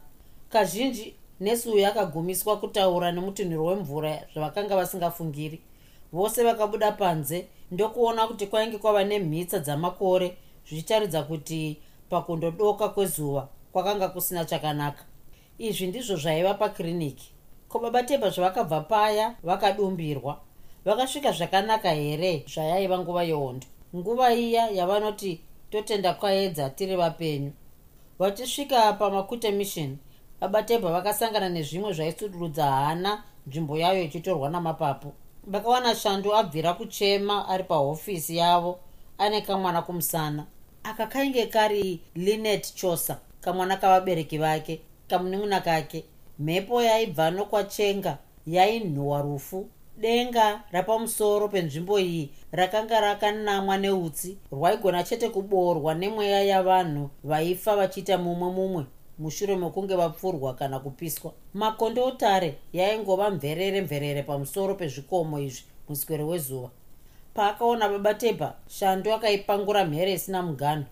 Kazhinji 0.50 1.15
nesi 1.39 1.69
uyu 1.69 1.88
akagumiswa 1.88 2.57
kutaura 2.57 3.12
nemutinhiro 3.12 3.65
wemvura 3.65 4.24
zvavakanga 4.33 4.75
vasingafungiri. 4.75 5.62
Vose 6.13 6.43
vakabuda 6.43 6.91
panze 6.91 7.48
ndokuona 7.72 8.27
kuti 8.27 8.48
kwainge 8.48 8.77
kwava 8.77 9.03
nemhitsa 9.03 9.60
dzamakore 9.60 10.38
zvichitaridza 10.67 11.24
kuti 11.24 11.77
pakundodoka 12.10 12.89
kwezuva 12.89 13.48
kwakanga 13.72 14.07
kusina 14.07 14.45
chakanaka. 14.45 15.03
Izvi 15.57 15.88
ndizvo 15.88 16.15
zvaiva 16.15 16.53
pakiriniki 16.53 17.33
ko 17.74 17.80
baba 17.80 18.03
tebha 18.03 18.30
zvavakabva 18.30 18.82
paya 18.82 19.36
vakadumbirwa. 19.44 20.38
Vakasvika 20.86 21.32
zvakanaka 21.32 21.89
here 21.89 22.46
zvayaiva 22.48 23.00
nguva 23.00 23.24
yehondo? 23.24 23.65
Nguva 23.96 24.34
iya 24.34 24.70
yavanoti 24.70 25.42
totenda 25.72 26.13
kwaedza 26.13 26.70
tiri 26.70 26.96
vapenyu. 26.96 27.51
Vachisvika 28.20 28.94
pamakute 28.94 29.51
mission 29.51 29.98
baba 30.42 30.63
tebha 30.63 30.92
vakasangana 30.92 31.50
nezvimwe 31.50 31.94
zvaisudurudza 31.94 32.65
hana 32.65 33.24
nzvimbo 33.48 33.77
yayo 33.77 34.03
ichitorwa 34.03 34.50
namapapu. 34.50 35.13
Vakawana 35.48 35.96
shandu 35.96 36.36
abvira 36.36 36.74
kuchema 36.74 37.50
ari 37.50 37.63
pahofisi 37.63 38.38
yavo 38.38 38.80
ane 39.18 39.42
kamwana 39.42 39.82
kumusana. 39.82 40.46
Aka 40.84 41.08
kainge 41.08 41.46
kari 41.46 42.01
linet 42.15 42.75
chosa 42.75 43.20
kamwana 43.42 43.77
kavabereki 43.77 44.38
vake 44.38 44.82
kamunun'una 45.08 45.62
kake 45.62 46.06
mhepo 46.40 46.82
yaibva 46.82 47.32
nokwachenga 47.32 48.18
yainhuhwa 48.48 49.22
rufu. 49.22 49.68
Denga 49.98 50.63
rapamusoro 50.72 51.48
penzvimbo 51.48 52.00
iyi 52.00 52.30
rakanga 52.52 53.00
rakanamwa 53.00 53.78
neutsi 53.78 54.38
rwaigona 54.52 55.04
chete 55.04 55.30
kuboorwa 55.30 55.94
nemweya 55.94 56.44
yavanhu 56.44 57.10
vaifa 57.24 57.75
vachiita 57.75 58.18
mumwe 58.18 58.52
mumwe 58.52 58.84
mushure 59.20 59.56
mekunge 59.56 59.96
vapfurwa 59.96 60.54
kana 60.54 60.80
kupiswa. 60.80 61.32
Makondotare 61.54 62.56
yaingova 62.74 63.30
mverere 63.30 63.82
mverere 63.82 64.24
pamusoro 64.24 64.75
pezvikomo 64.75 65.40
izvi 65.40 65.63
muswere 65.90 66.24
wezuva. 66.24 66.70
Paakaona 67.34 67.90
baba 67.90 68.13
tebha 68.13 68.54
shando 68.68 69.13
akaipangura 69.13 69.86
mhere 69.86 70.13
isina 70.13 70.42
muganho 70.42 70.86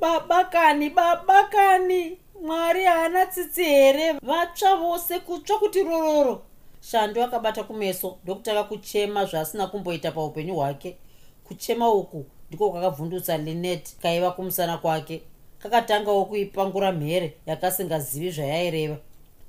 babakani 0.00 0.90
babakani 0.90 2.18
mwari 2.44 2.84
haana 2.84 3.26
tsitsi 3.26 3.64
here? 3.64 4.12
Vatsva 4.12 4.76
vose 4.76 5.18
kutsva 5.18 5.58
kuti 5.58 5.82
rororo. 5.82 6.42
Shando 6.80 7.24
akabata 7.24 7.64
kumeso 7.64 8.18
ndokutanga 8.24 8.64
kuchema 8.64 9.24
zvaasina 9.24 9.66
kumboita 9.66 10.12
paupenyu 10.12 10.54
hwake. 10.54 10.96
Kuchema 11.44 11.92
uku 11.92 12.26
ndiko 12.48 12.70
kwakavhundutsa 12.70 13.38
linet 13.38 13.96
kaiva 14.02 14.30
kumusana 14.30 14.78
kwake. 14.78 15.22
Kakatangawo 15.58 16.24
kuipangura 16.24 16.92
mhere 16.92 17.36
yakasingazivi 17.46 18.30
zvayaireva. 18.30 18.96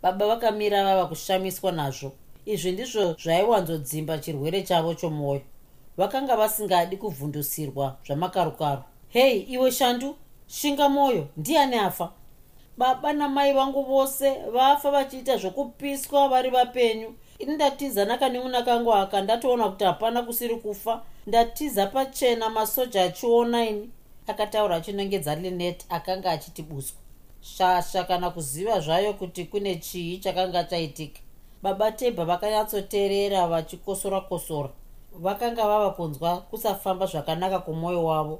Baba 0.01 0.27
vakamira 0.27 0.83
vava 0.83 1.05
kushamiswa 1.05 1.71
nazvo. 1.71 2.11
Izvi 2.45 2.71
ndizvo 2.71 3.13
zvaiwanzodzimba 3.13 4.17
chirwere 4.17 4.63
chavo 4.63 4.93
chomwoyo 4.93 5.41
vakanga 5.99 6.35
vasingadi 6.35 6.97
kuvhundusirwa 6.97 7.97
zvamakarukaro 8.05 8.83
hei 9.09 9.39
iwe 9.39 9.71
shandu 9.71 10.15
shinga 10.47 10.89
mwoyo 10.89 11.27
ndiani 11.37 11.75
afa 11.75 12.11
baba 12.79 13.13
namai 13.13 13.53
vangu 13.53 13.83
vose 13.83 14.35
vafa 14.53 14.91
vachiita 14.91 15.37
zvokupiswa 15.37 16.27
vari 16.29 16.49
vapenyu. 16.49 17.13
Ini 17.39 17.55
ndatiza 17.55 18.05
nakanemuna 18.05 18.61
kangu 18.61 18.93
aka 18.93 19.21
ndatoona 19.21 19.69
kuti 19.69 19.83
hapana 19.83 20.21
kusiri 20.21 20.55
kufa. 20.55 21.01
Ndatiza 21.27 21.87
pachena 21.87 22.49
masoja 22.49 23.03
achiona 23.03 23.69
ini. 23.69 23.89
Akataura 24.27 24.75
achinongedza 24.75 25.35
linet 25.35 25.85
akanga 25.89 26.31
achiti 26.31 26.61
buswa 26.61 26.97
shasha 27.41 28.03
kana 28.03 28.29
kuziva 28.29 28.79
zvayo 28.79 29.13
kuti 29.13 29.45
kune 29.45 29.75
chii 29.75 30.17
chakanga 30.17 30.63
chaitika. 30.63 31.19
Baba 31.61 31.91
tebha 31.91 32.25
vakanyatsoteerera 32.25 33.47
vachikosora 33.47 34.21
kosora. 34.21 34.69
Vakanga 35.13 35.67
vava 35.67 35.89
kunzwa 35.89 36.37
kusafamba 36.37 37.05
zvakanaka 37.05 37.59
kwomwoyo 37.59 38.05
wavo. 38.05 38.39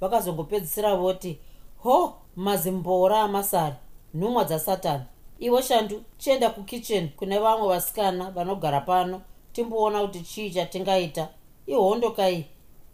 Vakazongopedzisira 0.00 0.96
voti 0.96 1.38
ho 1.82 2.19
mazimbora 2.36 3.20
amasari 3.22 3.74
nhumwa 4.14 4.44
dzasatani. 4.44 5.04
Iwo 5.38 5.60
shandu 5.62 6.02
chienda 6.18 6.50
kukichen 6.50 7.08
kune 7.08 7.38
vamwe 7.38 7.68
vasikana 7.68 8.30
vanogara 8.30 8.80
pano 8.80 9.22
timboona 9.52 10.00
kuti 10.02 10.20
chii 10.20 10.50
chatingaita. 10.50 11.28
Ihondo 11.66 12.10
kai? 12.10 12.46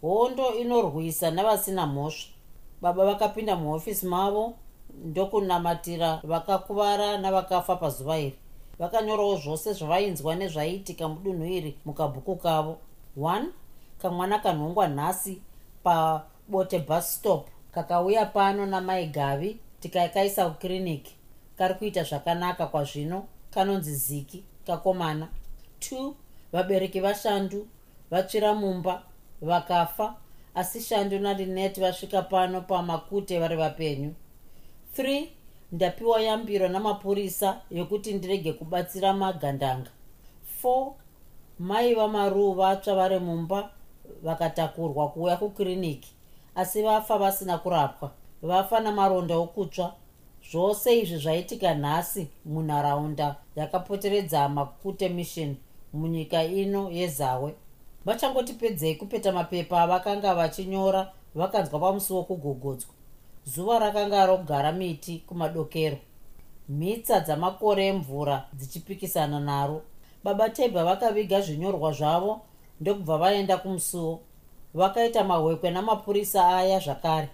Hondo 0.03 0.55
inorwisa 0.55 1.31
navasina 1.31 1.87
mhosva. 1.87 2.31
Baba 2.81 3.05
vakapinda 3.05 3.57
muhofisi 3.57 4.07
mavo 4.07 4.55
ndokunamatira 5.05 6.21
vakakuvara 6.25 7.19
navakafa 7.19 7.77
pazuva 7.77 8.19
iri. 8.19 8.39
Vakanyorawo 8.79 9.37
zvose 9.37 9.73
zvavainzwa 9.73 10.35
nezvaiitika 10.35 11.09
mudunhu 11.09 11.45
iri 11.45 11.79
mukabhuku 11.85 12.37
kavo. 12.37 12.77
1 13.19 13.45
kamwana 13.99 14.39
kanhongwa 14.39 14.89
nhasi 14.89 15.43
pabote 15.83 16.79
bus 16.79 17.15
stop 17.15 17.49
kakauya 17.77 18.27
pano 18.27 18.67
namai 18.67 19.07
gavi 19.07 19.59
tikakaisa 19.81 20.51
kukiriniki. 20.51 21.15
Kari 21.59 21.75
kuita 21.75 22.03
zvakanaka 22.03 22.67
kwazvino 22.67 23.29
kanonzi 23.51 23.95
ziki 23.95 24.45
kakomana. 24.67 25.29
2 25.81 26.13
vabereki 26.53 27.01
vashandu 27.01 27.69
vatsvira 28.11 28.55
mumba 28.55 29.03
vakafa 29.43 30.15
asi 30.55 30.81
shandu 30.81 31.19
nalinet 31.19 31.81
vasvika 31.81 32.23
pano 32.23 32.61
pamakute 32.61 33.41
vari 33.41 33.57
vapenyu. 33.57 34.15
3 34.99 35.27
ndapiwa 35.73 36.21
yambiro 36.23 36.69
namapurisa 36.69 37.61
yokuti 37.71 38.13
ndirege 38.13 38.53
kubatsira 38.53 39.13
magandanga. 39.13 39.91
4 40.63 40.93
mai 41.59 41.95
vamaruu 41.95 42.53
vatsva 42.53 42.95
vari 42.95 43.19
mumba 43.19 43.71
vakatakurwa 44.23 45.09
kuuya 45.09 45.37
kukiriniki 45.37 46.16
asi 46.57 46.83
vafa 46.83 47.19
vasina 47.19 47.59
kurapwa. 47.59 48.11
Vafa 48.43 48.81
namaronda 48.81 49.37
okutsva. 49.37 49.93
Zvose 50.51 50.99
izvi 51.01 51.19
zvaitika 51.19 51.75
nhasi 51.75 52.29
munharaunda 52.45 53.37
yakapoteredza 53.57 54.49
makute 54.49 55.09
mission 55.09 55.57
munyika 55.93 56.45
ino 56.45 56.91
yezawe. 56.91 57.55
Vachangotipedzei 58.05 58.95
kupeta 58.95 59.33
mapepa 59.33 59.83
avakanga 59.83 60.35
vachinyora 60.35 61.13
vakanzwa 61.35 61.81
pamusi 61.81 62.13
wokugogodzwa. 62.13 62.95
Zuva 63.45 63.79
rakanga 63.79 64.27
rogara 64.27 64.73
miti 64.73 65.23
kumadokero. 65.27 65.99
Mhitsa 66.69 67.21
dzamakore 67.21 67.87
emvura 67.87 68.45
dzichipikisana 68.53 69.41
naro. 69.41 69.83
Baba 70.25 70.51
tebha 70.51 70.85
vakaviga 70.85 71.41
zvinyorwa 71.41 71.93
zvavo 71.93 72.41
ndokubva 72.81 73.19
vaenda 73.19 73.57
kumusuwo 73.57 74.21
vakaita 74.77 75.25
mahwekwe 75.25 75.71
namapurisa 75.71 76.57
aya 76.57 76.79
zvakare. 76.79 77.29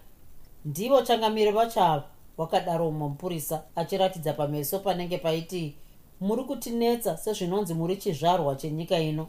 Ndivo 0.64 1.02
changamire 1.02 1.50
vachava 1.50 2.04
wakadaro 2.36 2.90
mumwe 2.90 3.08
mupurisa 3.08 3.62
achiratidza 3.76 4.32
pameso 4.32 4.78
panenge 4.78 5.18
paiti 5.18 5.76
muri 6.20 6.44
kutinetsa 6.44 7.16
sezvinonzi 7.16 7.74
muri 7.74 7.96
chizvarwa 7.96 8.54
chenyika 8.54 8.98
ino. 8.98 9.26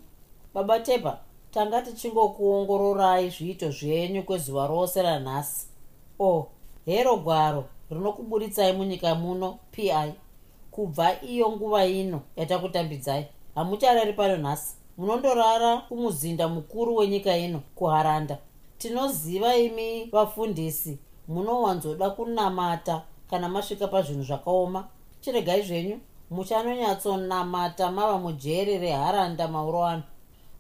Baba 0.54 0.80
tebha 0.80 1.18
tanga 1.52 1.82
tichingokuongororai 1.82 3.30
zviito 3.30 3.72
zvenyu 3.72 4.24
kwezuva 4.24 4.68
rose 4.68 5.02
ranhasi. 5.02 5.68
O 6.20 6.28
oh, 6.30 6.48
hero 6.86 7.18
gwaro 7.18 7.66
rinokuburitsai 7.90 8.74
munyika 8.74 9.16
muno 9.16 9.60
pi 9.72 9.92
kubva 10.72 11.22
iyo 11.22 11.52
nguva 11.52 11.86
ino 11.86 12.22
yatakutambidzai 12.36 13.28
hamucharari 13.56 14.14
pano 14.14 14.38
nhasi 14.38 14.76
munondorara 14.98 15.78
kumuzinda 15.78 16.48
mukuru 16.48 16.96
wenyika 16.96 17.38
ino 17.38 17.62
kuharanda. 17.76 18.38
Tinoziva 18.78 19.56
imi 19.56 20.06
vafundisi 20.12 20.98
munowanzoda 21.28 22.10
kunamata 22.10 23.02
kana 23.30 23.50
masvika 23.50 23.88
pazvinhu 23.88 24.24
zvakaoma. 24.24 24.88
Chiregai 25.22 25.62
zvenyu 25.62 26.00
muchanonyatsonamata 26.32 27.92
mava 27.92 28.18
mujeri 28.18 28.78
reharanda 28.78 29.48
mauro 29.48 29.86
ano. 29.86 30.04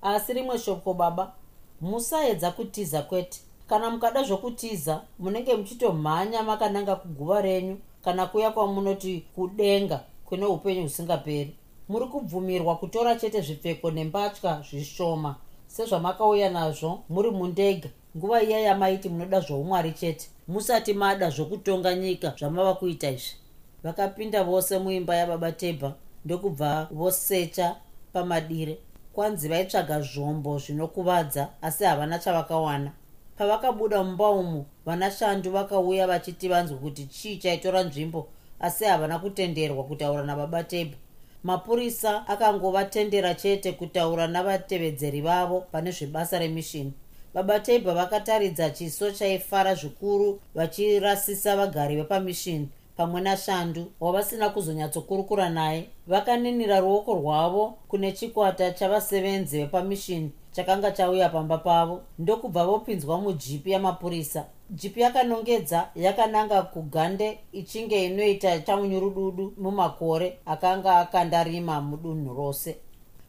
Asi 0.01 0.33
rimwe 0.33 0.59
shoko 0.59 0.93
baba 0.93 1.33
musaedza 1.81 2.51
kutiza 2.51 3.01
kwete. 3.01 3.39
Kana 3.67 3.89
mukada 3.89 4.23
zvokutiza 4.23 5.01
munenge 5.19 5.55
muchitomhanya 5.55 6.43
makananga 6.43 6.95
kuguva 6.95 7.41
renyu 7.41 7.77
kana 8.03 8.25
kuya 8.25 8.51
kwamunoti 8.51 9.25
kudenga 9.35 9.99
kune 10.25 10.45
upenyu 10.45 10.81
husingaperi 10.83 11.55
muri 11.93 12.05
kubvumirwa 12.05 12.75
kutora 12.75 13.15
chete 13.15 13.41
zvipfeko 13.41 13.91
nembatya 13.91 14.63
zvishoma. 14.69 15.35
Sezvamakauya 15.67 16.49
nazvo 16.49 17.03
muri 17.09 17.31
mundege. 17.31 17.89
Nguva 18.17 18.43
iya 18.43 18.59
yamaiti 18.59 19.09
munoda 19.09 19.39
zvoumwari 19.39 19.91
chete. 19.91 20.29
Musati 20.47 20.93
mada 20.93 21.29
zvokutonga 21.29 21.95
nyika 21.95 22.33
zvamava 22.39 22.73
kuita 22.73 23.09
izvi. 23.11 23.35
Vakapinda 23.83 24.43
vose 24.43 24.79
muimba 24.79 25.15
yababa 25.15 25.51
tebha 25.51 25.93
ndokubva 26.25 26.87
vosecha 26.91 27.75
pamadire. 28.13 28.77
Kwanzi 29.13 29.47
vaitsvaga 29.47 30.01
zvombo 30.01 30.59
zvinokuvadza 30.59 31.49
asi 31.61 31.83
havana 31.83 32.19
chavakawana. 32.19 32.91
Pavakabuda 33.37 34.03
mumba 34.03 34.29
umu 34.29 34.65
vanashandu 34.85 35.51
vakauya 35.51 36.07
vachiti 36.07 36.47
vanzwe 36.47 36.77
kuti 36.77 37.05
chii 37.05 37.37
chaitora 37.37 37.83
nzvimbo 37.83 38.27
asi 38.59 38.85
havana 38.85 39.19
kutenderwa 39.19 39.83
kutaura 39.83 40.23
nababa 40.23 40.63
tebha 40.63 41.02
mapurisa 41.43 42.27
akangovatendera 42.27 43.33
chete 43.33 43.71
kutaura 43.71 44.27
navatevedzeri 44.27 45.21
vavo 45.21 45.61
pane 45.71 45.91
zvebasa 45.91 46.39
remishini. 46.39 46.93
Baba 47.33 47.59
tebha 47.59 47.93
vakataridza 47.93 48.69
chiso 48.69 49.11
chaifara 49.11 49.75
zvikuru 49.75 50.39
vachirasisa 50.55 51.55
vagari 51.55 51.95
vepamishini. 51.95 52.69
Pamwe 52.97 53.21
nashandu 53.21 53.91
wavasina 53.99 54.49
kuzonyatsokurukura 54.49 55.49
naye 55.49 55.89
vakaninira 56.07 56.79
ruoko 56.79 57.13
rwavo 57.13 57.77
kune 57.87 58.11
chikwata 58.11 58.71
chavasevenzi 58.71 59.57
vepamishini 59.57 60.31
chakanga 60.51 60.91
chauya 60.91 61.29
pamba 61.29 61.57
pavo. 61.57 62.01
Ndokubva 62.19 62.65
vopinzwa 62.65 63.21
mujipi 63.21 63.71
yamapurisa 63.71 64.45
jipi 64.73 65.01
yakanongedza 65.01 65.89
yakananga 65.95 66.61
kugande 66.61 67.39
ichinge 67.51 68.05
inoita 68.05 68.59
chaunyurududu 68.59 69.53
mumakore 69.57 70.39
akanga 70.45 70.99
akandarima 70.99 71.81
mudunhu 71.81 72.33
rose. 72.33 72.77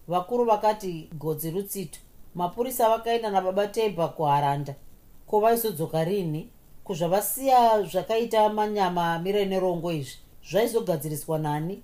Vakuru 0.08 0.44
vakati 0.44 1.10
godzi 1.12 1.50
rutsito 1.50 1.98
mapurisa 2.34 2.88
vakaenda 2.88 3.30
nababa 3.30 3.66
tebha 3.66 4.08
kuharanda. 4.08 4.74
Ko 5.26 5.40
vaizodzoka 5.40 6.04
rini? 6.04 6.48
Kuzvavasiya 6.84 7.82
zvakaita 7.82 8.48
manyama 8.48 9.18
mire 9.18 9.44
nerongo 9.44 9.92
izvi 9.92 10.18
zvaizogadziriswa 10.50 11.38
nani? 11.38 11.82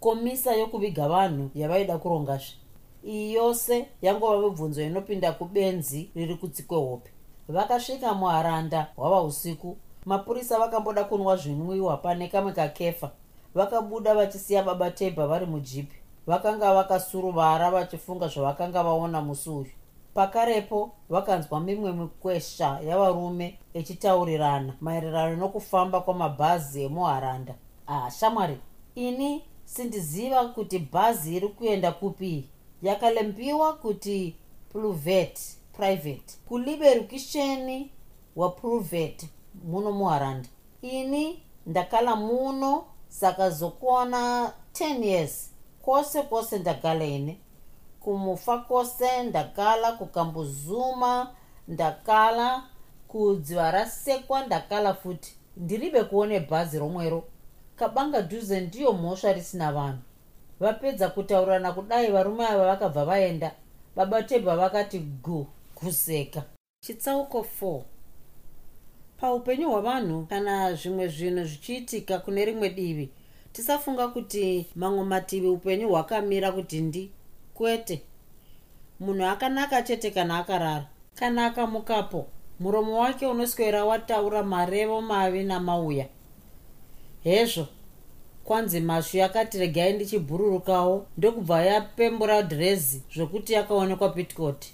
Komisa 0.00 0.52
yokuviga 0.54 1.08
vanhu 1.08 1.50
yavaida 1.54 1.98
kurongazve? 1.98 2.56
Iyi 3.04 3.34
yose 3.34 3.86
yangova 4.02 4.48
mibvunzo 4.48 4.82
inopinda 4.82 5.32
kubenzi 5.32 6.10
riri 6.14 6.34
kutsikwe 6.34 6.76
hope 6.76 7.10
vakasvika 7.50 8.14
muharanda 8.14 8.86
hwava 8.96 9.22
usiku 9.22 9.76
mapurisa 10.06 10.58
vakamboda 10.58 11.04
kunwa 11.04 11.36
zvinwiwa 11.36 11.96
pane 11.96 12.28
kamwe 12.28 12.52
kakefa. 12.52 13.10
Vakabuda 13.54 14.14
vachisiya 14.14 14.62
baba 14.62 14.90
tebha 14.90 15.26
vari 15.26 15.46
mujipi 15.46 15.96
vakanga 16.26 16.74
vakasuruvara 16.74 17.70
vachifunga 17.70 18.28
zvavakanga 18.28 18.82
vaona 18.82 19.20
musi 19.20 19.50
uyu. 19.50 19.70
Pakarepo 20.14 20.92
vakanzwa 21.08 21.60
mimwe 21.60 21.92
mikwesha 21.92 22.80
yavarume 22.86 23.58
echitaurirana 23.74 24.74
maererano 24.80 25.36
nokufamba 25.36 26.00
kwamabhazi 26.00 26.82
emuharanda. 26.82 27.54
Ah 27.86 28.10
shamwari 28.10 28.58
ini 28.94 29.42
sindiziva 29.64 30.44
kuti 30.44 30.78
bhazi 30.78 31.36
iri 31.36 31.48
kuenda 31.48 31.92
kupi? 31.92 32.48
Yakalembiwa 32.82 33.72
kuti 33.72 34.36
pluvet 34.72 35.59
private. 35.80 36.38
Kuliberukisheni 36.48 37.90
wapluvet 38.36 39.26
muno 39.64 39.92
muharanda 39.92 40.48
ini 40.82 41.42
ndakala 41.66 42.16
muno 42.16 42.84
saka 43.08 43.50
zokuona 43.50 44.52
10 44.72 45.04
years. 45.04 45.50
Kwose 45.82 46.22
kwose 46.22 46.58
ndagala 46.58 47.04
ine 47.04 47.40
kumufa 48.00 48.58
kwose 48.58 49.22
ndakala 49.22 49.92
kukambuzuma 49.92 51.30
ndakala 51.68 52.62
kudziva 53.08 53.70
rasekwa 53.70 54.46
ndakala 54.46 54.94
futi 54.94 55.36
ndiribe 55.56 56.04
kuone 56.04 56.40
bhazi 56.40 56.78
romwero. 56.78 57.24
Kabanga 57.76 58.20
dhuze 58.20 58.60
ndiyo 58.60 58.92
mhosva 58.92 59.32
risina 59.32 59.72
vanhu. 59.72 59.98
Vapedza 60.60 61.08
kutaurirana 61.08 61.72
kudai 61.72 62.10
varume 62.10 62.46
ava 62.46 62.64
vakabva 62.66 63.04
vaenda. 63.04 63.52
Baba 63.96 64.22
tebha 64.22 64.56
vakati 64.56 64.98
gu 64.98 65.46
kuseka. 65.80 66.42
Chitsauko 66.80 67.46
4 67.60 67.82
paupenyu 69.20 69.70
hwavanhu 69.70 70.26
kana 70.26 70.74
zvimwe 70.74 71.08
zvinhu 71.08 71.44
zvichiitika 71.44 72.18
kune 72.18 72.44
rimwe 72.44 72.68
divi 72.70 73.10
tisafunga 73.52 74.08
kuti 74.08 74.66
mamwe 74.74 75.04
mativi 75.04 75.46
upenyu 75.46 75.88
hwakamira 75.88 76.52
kuti 76.52 76.80
ndi 76.80 77.10
kwete. 77.54 78.02
Munhu 79.00 79.24
akanaka 79.24 79.82
chete 79.82 80.10
kana 80.10 80.38
akarara 80.38 80.86
kana 81.14 81.46
akamukapo 81.46 82.26
muromo 82.60 82.98
wake 82.98 83.26
unoswera 83.26 83.84
wataura 83.84 84.42
marevo 84.42 85.00
mavi 85.00 85.44
namauya. 85.44 86.06
Hezvo 87.24 87.66
kwanzi 88.44 88.80
mashu 88.80 89.16
yakati 89.16 89.58
regai 89.58 89.92
ndichibhururukawo 89.92 91.06
ndokubva 91.18 91.64
yapembura 91.64 92.42
dhirezi 92.42 93.02
zvokuti 93.14 93.52
yakaonekwa 93.52 94.08
pitcot 94.08 94.66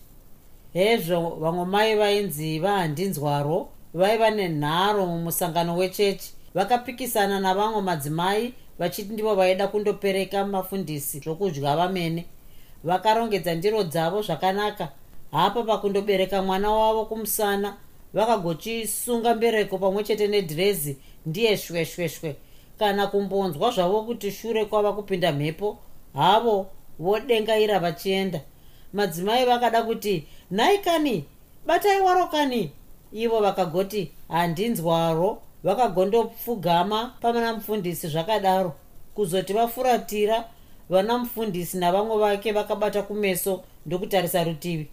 hezvo 0.76 1.30
vamwe 1.40 1.64
mai 1.64 1.96
vainzi 1.96 2.58
vahandinzwaro 2.58 3.68
vaiva 3.94 4.30
nenharo 4.30 5.06
mumusangano 5.06 5.76
wechechi. 5.76 6.32
Vakapikisana 6.54 7.40
navamwe 7.40 7.82
madzimai 7.82 8.54
vachiti 8.78 9.12
ndivo 9.12 9.34
vaida 9.34 9.68
kundopereka 9.68 10.44
mafundisi 10.44 11.20
zvokudya 11.20 11.76
vamene. 11.76 12.24
Vakarongedza 12.84 13.54
ndiro 13.54 13.82
dzavo 13.82 14.22
zvakanaka. 14.22 14.88
Hapa 15.32 15.62
pakundobereka 15.62 16.42
mwana 16.42 16.70
wavo 16.70 17.04
kumusana 17.04 17.76
vakagochisunga 18.14 19.34
mbereko 19.34 19.78
pamwe 19.78 20.04
chete 20.04 20.26
nedhirezi 20.28 20.96
ndiye 21.26 21.56
shweshweshwe 21.56 22.36
kana 22.78 23.06
kumbonzwa 23.06 23.70
zvavo 23.70 24.02
kuti 24.02 24.30
shure 24.32 24.64
kwava 24.64 24.92
kupinda 24.92 25.32
mhepo 25.32 25.78
havo 26.14 26.66
vodengaira 26.98 27.78
vachienda 27.78 28.40
madzimai 28.96 29.44
vakada 29.44 29.82
kuti 29.82 30.14
nhai 30.50 30.78
kani 30.78 31.24
batai 31.66 32.00
waro 32.00 32.26
kani 32.26 32.70
ivo 33.12 33.40
vakagoti 33.40 34.12
handinzwaro 34.28 35.42
vakagondopfugama 35.64 37.14
pamana 37.20 37.52
mufundisi 37.54 38.09
zvakadaro. 38.09 38.72
Kuzoti 39.14 39.52
vafuratira 39.52 40.44
vana 40.90 41.18
mufundisi 41.18 41.78
navamwe 41.78 42.18
vake 42.18 42.52
vakabata 42.52 43.02
kumeso 43.02 43.62
ndokutarisa 43.87 44.44
rutivi. 44.44 44.88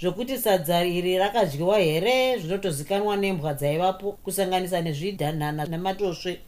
Zvokuti 0.00 0.38
sadza 0.38 0.84
iri 0.84 1.18
rakadyiwa 1.18 1.78
here 1.78 2.38
zvinotozikanwa 2.38 3.16
nembwa 3.16 3.54
dzaivapo 3.54 4.12
kusanganisa 4.12 4.80
nezvidhanhana 4.80 5.64
nematosve 5.66 6.40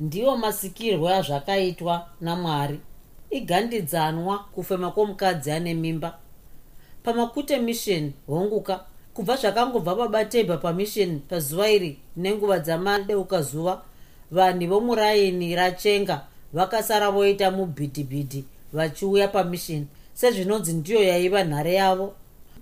ndiwo 0.00 0.36
masikirwo 0.36 1.08
azvakaitwa 1.08 2.06
namwari. 2.20 2.80
Igandidzanwa 3.30 4.38
kufema 4.38 4.90
kwomukadzi 4.90 5.50
ane 5.50 5.74
mimba 5.74 6.18
pamakute 7.08 7.58
mission 7.58 8.12
honguka. 8.26 8.80
Kubva 9.14 9.36
zvakangobva 9.36 9.94
babatebha 9.94 10.56
pamishoni 10.56 11.22
pazuva 11.28 11.70
iri 11.70 11.98
nenguva 12.16 12.58
dzamadeuka 12.58 13.42
zuva 13.42 13.82
vanhu 14.30 14.68
vomuraini 14.68 15.56
rachenga 15.56 16.26
vakasara 16.52 17.10
voita 17.10 17.50
mubhidhibhidhi 17.50 18.44
vachiuya 18.72 19.28
pamishoni 19.28 19.86
sezvinonzi 20.14 20.72
ndiyo 20.72 21.02
yaiva 21.02 21.44
nhare 21.44 21.74
yavo. 21.74 22.12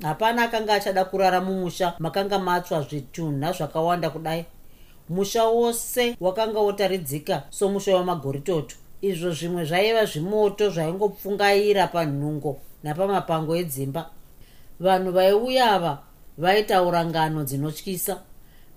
Hapana 0.03 0.43
akanga 0.43 0.75
achada 0.75 1.05
kurara 1.05 1.41
mumusha 1.41 1.95
makanga 1.99 2.39
matsva 2.39 2.83
zvitunha 2.83 3.53
zvakawanda 3.53 4.11
kudai. 4.11 4.45
Musha 5.09 5.45
wose 5.45 6.17
wakanga 6.21 6.61
wotaridzika 6.61 7.43
somusha 7.51 7.97
wamagoritoto. 7.97 8.77
Izvo 9.03 9.31
zvimwe 9.31 9.65
zvaiva 9.65 10.05
zvimoto 10.05 10.71
zvaingopfungaira 10.71 11.87
panhungo 11.87 12.59
napamapango 12.83 13.57
edzimba 13.57 14.11
vanhu 14.81 15.13
vaiuya 15.13 15.73
ava 15.73 16.03
vaitaura 16.39 17.05
ngano 17.05 17.45
dzinotyisa. 17.45 18.23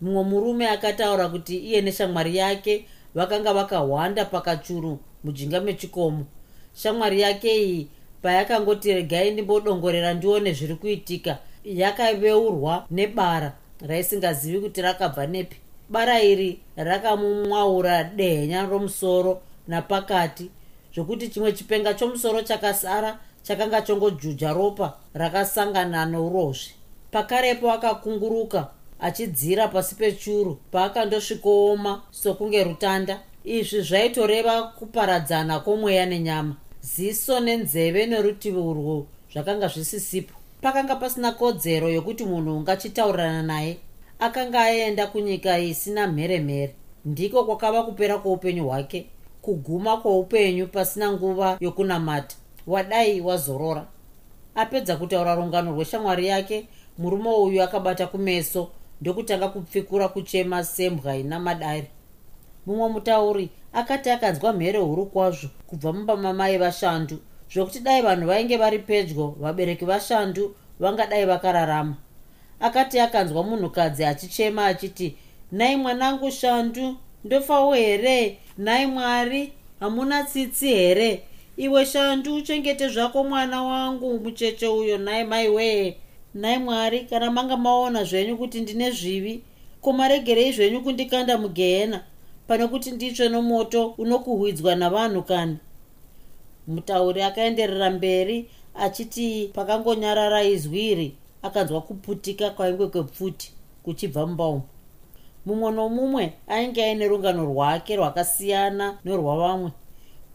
Mumwe 0.01 0.23
murume 0.23 0.69
akataura 0.69 1.29
kuti 1.29 1.57
iye 1.57 1.81
neshamwari 1.81 2.37
yake 2.37 2.85
vakanga 3.15 3.53
vakahwanda 3.53 4.25
pakachuru 4.25 4.99
mujinga 5.23 5.61
mechikomo. 5.61 6.25
Shamwari 6.73 7.21
yake 7.21 7.63
iyi 7.63 7.87
payakangoti 8.21 8.93
regai 8.93 9.31
ndimbodongorera 9.31 10.13
ndione 10.13 10.53
zviri 10.53 10.75
kuitika 10.75 11.37
yakaveurwa 11.65 12.85
nebara 12.91 13.53
raisingazivi 13.87 14.59
kuti 14.59 14.81
rakabva 14.81 15.27
nepi. 15.27 15.57
Bara 15.89 16.21
iri 16.21 16.59
rakamumwaura 16.75 18.03
dehenya 18.03 18.65
romusoro 18.65 19.41
napakati 19.67 20.49
zvokuti 20.95 21.27
chimwe 21.27 21.51
chipenga 21.51 21.93
chomusoro 21.93 22.41
chakasara 22.41 23.19
chakanga 23.43 23.81
chongojuja 23.81 24.53
ropa 24.53 24.97
rakasangana 25.13 26.05
neurozvi 26.05 26.73
pakarepo 27.11 27.71
akakunguruka 27.71 28.67
achidzira 28.99 29.67
pasi 29.67 29.95
pechuru 29.95 30.57
paakandosvikooma 30.71 32.01
sokunge 32.11 32.63
rutanda. 32.63 33.19
Izvi 33.45 33.81
zvaitoreva 33.81 34.63
kuparadzana 34.63 35.59
kwomweya 35.59 36.05
nenyama 36.05 36.55
ziso 36.81 37.39
nenzeve 37.39 38.05
nerutivi 38.05 38.57
urwo 38.57 39.07
zvakanga 39.33 39.67
zvisisipo. 39.67 40.33
Pakanga 40.61 40.95
pasina 40.95 41.31
kodzero 41.31 41.89
yokuti 41.89 42.25
munhu 42.25 42.57
ungachitaurirana 42.57 43.43
naye. 43.43 43.77
Akanga 44.19 44.61
aenda 44.61 45.07
kunyika 45.07 45.59
isina 45.59 46.07
mheremhere. 46.07 46.75
Ndiko 47.05 47.43
kwakava 47.43 47.83
kupera 47.83 48.17
kwoupenyu 48.17 48.63
hwake. 48.67 49.05
Kuguma 49.41 49.97
kwoupenyu 49.97 50.67
pasina 50.67 51.11
nguva 51.11 51.57
yokunamata 51.59 52.35
wadai 52.69 53.21
wazorora. 53.21 53.85
Apedza 54.55 54.95
kutaura 54.97 55.35
rungano 55.35 55.71
rweshamwari 55.71 56.27
yake 56.27 56.67
murume 56.97 57.29
uyu 57.29 57.63
akabata 57.63 58.07
kumeso 58.07 58.69
ndokutanga 59.01 59.47
kupfikura 59.47 60.07
kuchema 60.07 60.63
sembwa 60.63 61.15
ina 61.15 61.39
madari 61.39 61.87
mumwe 62.65 62.89
mutauri 62.89 63.49
akati 63.73 64.09
akanzwa 64.09 64.53
mhere 64.53 64.79
huru 64.79 65.05
kwazvo 65.05 65.49
kubva 65.67 65.93
mumba 65.93 66.17
mamai 66.17 66.57
vashandu 66.57 67.17
zvokuti 67.53 67.79
dai 67.79 68.01
vanhu 68.01 68.27
vainge 68.27 68.57
vari 68.57 68.79
pedyo 68.79 69.35
vabereki 69.39 69.85
vashandu 69.85 70.55
vangadai 70.79 71.25
vakararama. 71.25 71.95
Akati 72.59 72.99
akanzwa 72.99 73.43
munhukadzi 73.43 74.05
achichema 74.05 74.65
achiti 74.65 75.15
nhai 75.51 75.75
mwanangu 75.75 76.31
shandu 76.31 76.95
ndofawo 77.23 77.73
here? 77.73 78.37
Nhai 78.57 78.85
mwari 78.85 79.53
hamuna 79.79 80.23
tsitsi 80.23 80.67
here 80.67 81.23
iwe 81.59 81.85
shandu 81.85 82.35
uchengete 82.35 82.87
zvako 82.89 83.23
mwana 83.23 83.63
wangu 83.63 84.19
mucheche 84.19 84.67
uyo 84.67 84.97
nhai 84.97 85.23
mai 85.23 85.49
wee. 85.49 85.95
Nhai 86.35 86.57
mwari 86.57 86.99
kana 86.99 87.31
manga 87.31 87.57
maona 87.57 88.03
zvenyu 88.03 88.37
kuti 88.37 88.61
ndine 88.61 88.91
zvivi 88.91 89.43
komaregerei 89.81 90.51
zvenyu 90.51 90.81
kundikanda 90.81 91.37
mugehena 91.37 92.03
pane 92.47 92.67
kuti 92.67 92.91
nditsve 92.91 93.29
nomoto 93.29 93.87
unokuhwidzwa 93.97 94.75
navanhu 94.75 95.23
kani? 95.23 95.57
Mutauri 96.67 97.21
akaenderera 97.21 97.89
mberi 97.89 98.49
achiti 98.75 99.51
pakangonyarara 99.53 100.43
izwi 100.43 100.89
iri 100.91 101.15
akanzwa 101.41 101.81
kuputika 101.81 102.49
kwaingwe 102.49 102.87
kwepfuti 102.87 103.53
kuchibva 103.83 104.25
mumba 104.27 104.47
umu 104.47 104.63
mumwe 105.45 105.71
nomumwe 105.71 106.33
ainge 106.47 106.83
aine 106.83 107.07
rungano 107.07 107.45
rwake 107.45 107.95
rwakasiyana 107.95 108.97
nerwavamwe 109.05 109.71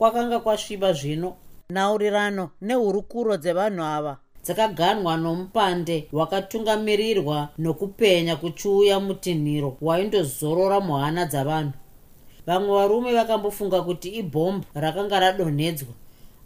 kwakanga 0.05 0.41
kwasviba 0.41 0.93
zvino. 0.93 1.37
Nhaurirano 1.71 2.51
nehurukuro 2.61 3.37
dzevanhu 3.37 3.83
ava 3.83 4.17
dzakaganwa 4.45 5.17
nomupande 5.17 6.09
wakatungamirirwa 6.13 7.49
nokupenya 7.59 8.37
kuchiuya 8.37 9.01
mutinhiro 9.01 9.77
waindozorora 9.81 10.81
muhana 10.81 11.25
dzavanhu. 11.25 11.73
Vamwe 12.47 12.73
varume 12.77 13.15
vakambofunga 13.15 13.83
kuti 13.83 14.09
ibhombu 14.21 14.67
rakanga 14.75 15.21
radonhedzwa 15.21 15.95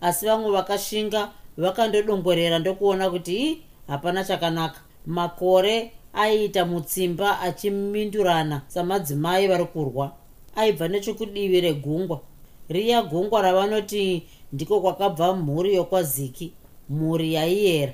asi 0.01 0.27
vamwe 0.27 0.51
vakashinga 0.51 1.31
vakandodongorera 1.57 2.59
ndokuona 2.59 3.11
kuti 3.11 3.35
i 3.47 3.63
hapana 3.89 4.25
chakanaka. 4.25 4.81
Makore 5.07 5.93
aiita 6.13 6.65
mutsimba 6.65 7.41
achimindurana 7.41 8.63
samadzimai 8.69 9.49
vari 9.49 9.65
kurwa 9.65 10.13
aibva 10.57 10.89
nechekudivi 10.89 11.61
regungwa 11.61 12.21
riya 12.69 13.03
gungwa 13.03 13.43
ravanoti 13.43 14.27
ndiko 14.53 14.81
kwakabva 14.81 15.35
mhuri 15.35 15.75
yokwaziki 15.75 16.53
mhuri 16.89 17.35
yaiyera. 17.35 17.93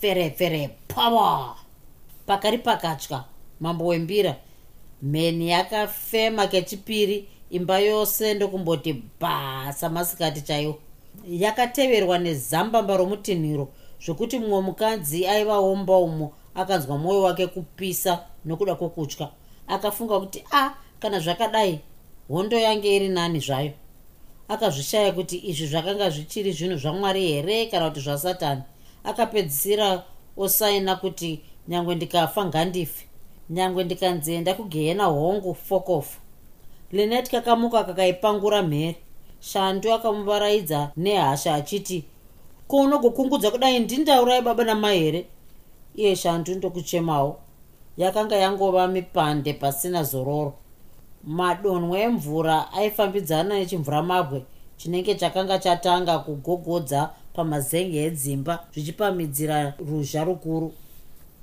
Ferefere 0.00 0.70
pawa 0.88 1.56
pakari 2.26 2.58
pakatya 2.58 3.24
mambo 3.60 3.86
wembira. 3.86 4.36
Mheni 5.02 5.48
yakafema 5.48 6.46
kechipiri 6.46 7.28
imba 7.50 7.78
yose 7.78 8.34
ndokumboti 8.34 9.02
bhasa 9.20 9.88
masikati 9.90 10.40
chaiwo 10.40 10.78
yakateverwa 11.28 12.18
nezambamba 12.18 12.96
romutinhiro 12.96 13.68
zvokuti 14.04 14.38
mumwe 14.38 14.60
mukadzi 14.60 15.26
aivaomba 15.26 15.96
umo 15.96 16.32
akanzwa 16.54 16.98
mwoyo 16.98 17.22
wake 17.22 17.46
kupisa 17.46 18.24
nokuda 18.44 18.74
kwokutya. 18.74 19.28
Akafunga 19.68 20.20
kuti 20.20 20.44
a 20.50 20.58
ah, 20.66 20.74
kana 21.00 21.18
zvakadai 21.20 21.80
hondo 22.28 22.58
yange 22.58 22.96
iri 22.96 23.08
nani 23.08 23.40
zvayo? 23.40 23.72
Akazvishaya 24.48 25.12
kuti 25.12 25.38
izvi 25.38 25.66
zvakanga 25.66 26.10
zvichiri 26.10 26.52
zvinhu 26.52 26.76
zvamwari 26.76 27.26
here 27.26 27.66
kana 27.66 27.88
kuti 27.88 28.00
zvasatani 28.00 28.62
akapedzisira 29.04 30.04
osaina 30.36 30.96
kuti 30.96 31.40
nyange 31.68 31.94
ndikafa 31.94 32.44
ngandife 32.44 33.06
nyange 33.50 33.84
ndikanzienda 33.84 34.54
kugehena 34.54 35.04
hongu 35.04 35.54
fokofu 35.54 36.18
linet 36.92 37.30
kakamuka 37.30 37.84
kakaipangura 37.84 38.62
mhere. 38.62 38.96
Shandu 39.40 39.92
akamuvaraidza 39.92 40.90
nehasha 40.96 41.54
achiti 41.54 42.04
ko 42.68 42.76
unogokungudza 42.76 43.50
kudai 43.50 43.80
ndindaurai 43.80 44.42
baba 44.42 44.64
namai 44.64 44.98
here? 44.98 45.26
Iye 45.96 46.16
shandu 46.16 46.54
ndokuchemawo 46.54 47.38
yakanga 47.96 48.36
yangova 48.36 48.88
mipande 48.88 49.52
pasina 49.52 50.02
zororo 50.02 50.61
madonhwe 51.24 52.00
emvura 52.00 52.72
aifambidzana 52.72 53.58
nechimvuramabwe 53.58 54.44
chinenge 54.76 55.14
chakanga 55.14 55.58
chatanga 55.58 56.18
kugogodza 56.18 57.10
pamazenge 57.34 58.04
edzimba 58.04 58.64
zvichipamidzira 58.72 59.74
ruzha 59.88 60.24
rukuru. 60.24 60.72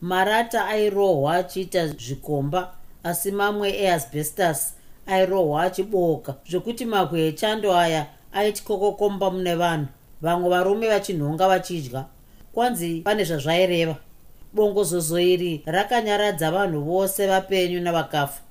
Marata 0.02 0.66
airohwa 0.68 1.36
achiita 1.36 1.88
zvikomba 1.88 2.72
asi 3.04 3.32
mamwe 3.32 3.70
easbestus 3.84 4.74
airohwa 5.08 5.64
achibooka 5.64 6.36
zvokuti 6.50 6.86
mabwe 6.86 7.28
echando 7.28 7.76
aya 7.76 8.06
aitikokokomba 8.34 9.32
mune 9.32 9.56
vanhu 9.56 9.88
vamwe 10.22 10.50
varume 10.50 10.88
vachinhonga 10.88 11.48
vachidya. 11.48 12.06
Kwanzi 12.54 13.02
pane 13.02 13.24
zvazvaireva. 13.24 13.96
Bongozozo 14.54 15.20
iri 15.20 15.62
rakanyaradza 15.66 16.52
vanhu 16.52 16.82
vose 16.82 17.28
vapenyu 17.28 17.82
navakafa 17.82 18.42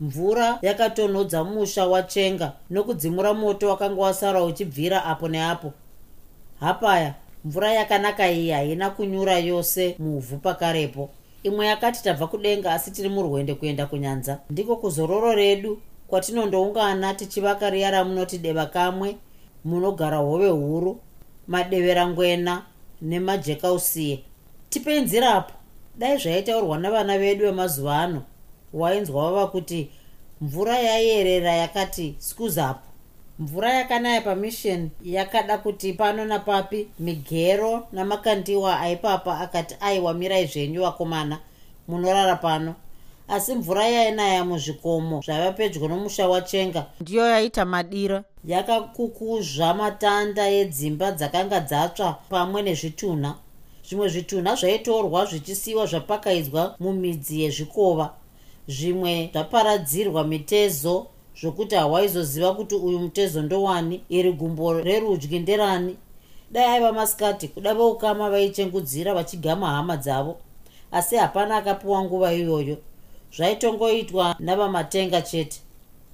mvura 0.00 0.58
yakatonhodza 0.62 1.44
musha 1.44 1.86
wachenga 1.86 2.52
nokudzimura 2.70 3.34
moto 3.34 3.68
wakanga 3.68 4.02
wasara 4.02 4.44
uchibvira 4.44 5.04
apo 5.04 5.28
neapo. 5.28 5.72
Hapaya 6.60 7.14
mvura 7.44 7.72
yakanaka 7.72 8.30
iyi 8.30 8.50
haina 8.50 8.90
kunyura 8.90 9.38
yose 9.38 9.96
muvhu 9.98 10.36
pakarepo. 10.36 11.10
Imwe 11.42 11.66
yakati 11.66 12.02
tabva 12.02 12.26
kudenga 12.26 12.72
asi 12.72 12.90
tiri 12.90 13.08
murwende 13.08 13.54
kuenda 13.54 13.86
kunyanza. 13.86 14.38
Ndiko 14.50 14.76
kuzororo 14.76 15.34
redu 15.34 15.80
kwatinondoungana 16.08 17.14
tichivaka 17.14 17.70
riya 17.70 17.90
ramunoti 17.90 18.38
deva 18.38 18.66
kamwe 18.66 19.16
munogara 19.64 20.16
hove 20.16 20.48
huru 20.48 21.00
madeverangwena 21.48 22.62
nemajekausiye. 23.02 24.20
Tipei 24.70 25.00
nzirapo 25.00 25.52
dai 25.98 26.18
zvaitaurwa 26.18 26.78
navana 26.78 27.18
vedu 27.18 27.44
vemazuva 27.46 27.98
ano 27.98 28.22
wainzwa 28.72 29.22
vava 29.22 29.46
kuti 29.46 29.90
mvura 30.40 30.78
yaiyerera 30.78 31.52
yakati 31.52 32.14
skuzapo 32.18 32.90
mvura 33.38 33.72
yakanaya 33.74 34.20
pamishon 34.20 34.90
yakada 35.04 35.58
kuti 35.58 35.92
pano 35.92 36.24
napapi 36.24 36.88
migero 36.98 37.86
namakandiwa 37.92 38.80
aipapa 38.80 39.40
akati 39.40 39.74
aiwa 39.80 40.14
mirai 40.14 40.46
zvenyu 40.46 40.82
vakomana 40.82 41.38
munorara 41.88 42.36
pano. 42.36 42.74
Asi 43.28 43.54
mvura 43.54 43.86
yainaya 43.86 44.44
muzvikomo 44.44 45.22
zvaiva 45.22 45.52
pedyo 45.52 45.88
nomusha 45.88 46.28
wachenga 46.28 46.86
ndiyo 47.00 47.26
yaita 47.26 47.64
madira 47.64 48.24
yakakukuzva 48.44 49.74
matanda 49.74 50.48
edzimba 50.50 51.12
dzakanga 51.12 51.60
dzatsva 51.60 52.12
pamwe 52.28 52.62
nezvitunha. 52.62 53.34
Zvimwe 53.86 54.08
zvitunha 54.08 54.54
zvaitorwa 54.54 55.26
zvichisiyiwa 55.26 55.86
zvapakaidzwa 55.86 56.74
mumidzi 56.80 57.40
yezvikova 57.42 58.06
zvimwe 58.68 59.30
zvaparadzirwa 59.32 60.24
mitezo 60.24 61.06
zvokuti 61.40 61.74
hawaizoziva 61.74 62.54
kuti 62.54 62.74
uyu 62.74 62.98
mutezo 62.98 63.42
ndowani 63.42 64.04
iri 64.08 64.32
gumbo 64.32 64.80
rerudyi 64.80 65.38
nderani. 65.38 65.96
Dai 66.50 66.64
aiva 66.64 66.92
masikati 66.92 67.48
kuda 67.48 67.74
veukama 67.74 68.30
vaichengudzira 68.30 69.14
vachigama 69.14 69.66
hama 69.70 69.96
dzavo 69.96 70.36
asi 70.92 71.16
hapana 71.16 71.56
akapiwa 71.56 72.04
nguva 72.04 72.34
iyoyo. 72.34 72.76
Zvaitongoitwa 73.36 74.36
navamatenga 74.38 75.22
chete. 75.22 75.60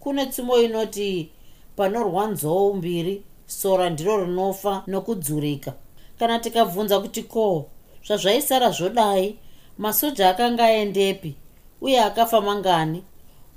Kune 0.01 0.27
tsumo 0.27 0.59
inoti 0.59 1.31
panorwa 1.77 2.27
nzou 2.27 2.75
mbiri 2.75 3.23
sora 3.47 3.91
ndiro 3.91 4.25
rinofa 4.25 4.83
nokudzurika. 4.87 5.73
Kana 6.19 6.39
tikabvunza 6.39 7.01
kuti 7.01 7.23
ko 7.23 7.67
zvazvaisara 8.07 8.71
zvodai? 8.71 9.37
Masoja 9.79 10.29
akanga 10.29 10.65
aendepi 10.65 11.35
uye 11.81 12.01
akafa 12.01 12.41
mangani. 12.41 13.05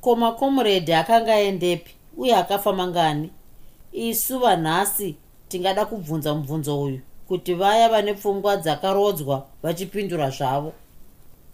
Ko 0.01 0.15
makomuredhi 0.15 0.93
akanga 0.93 1.34
aendepi 1.34 1.91
uye 2.17 2.36
akafa 2.36 2.73
mangani. 2.73 3.29
Isu 3.91 4.39
vanhasi 4.39 5.15
tingada 5.47 5.86
kubvunza 5.86 6.34
mubvunzo 6.36 6.82
uyu 6.82 6.99
kuti 7.27 7.53
vaya 7.53 7.89
vane 7.89 8.13
pfungwa 8.13 8.58
dzakarodzwa 8.58 9.45
vachipindura 9.63 10.29
zvavo. 10.29 10.73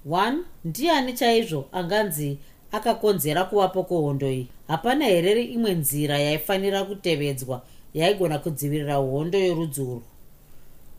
1 0.10 0.38
ndiani 0.65 1.13
chaizvo 1.13 1.65
anganzi 1.71 2.38
akakonzera 2.71 3.43
kuvapo 3.43 3.84
kwehondo 3.84 4.32
iyi? 4.32 4.47
Hapana 4.67 5.06
hereri 5.06 5.43
imwe 5.43 5.73
nzira 5.73 6.19
yaifanira 6.19 6.84
kutevedzwa 6.84 7.62
yaigona 7.93 8.39
kudzivirira 8.39 8.95
hondo 8.95 9.39
yorudzi 9.39 9.82
urwu? 9.82 10.04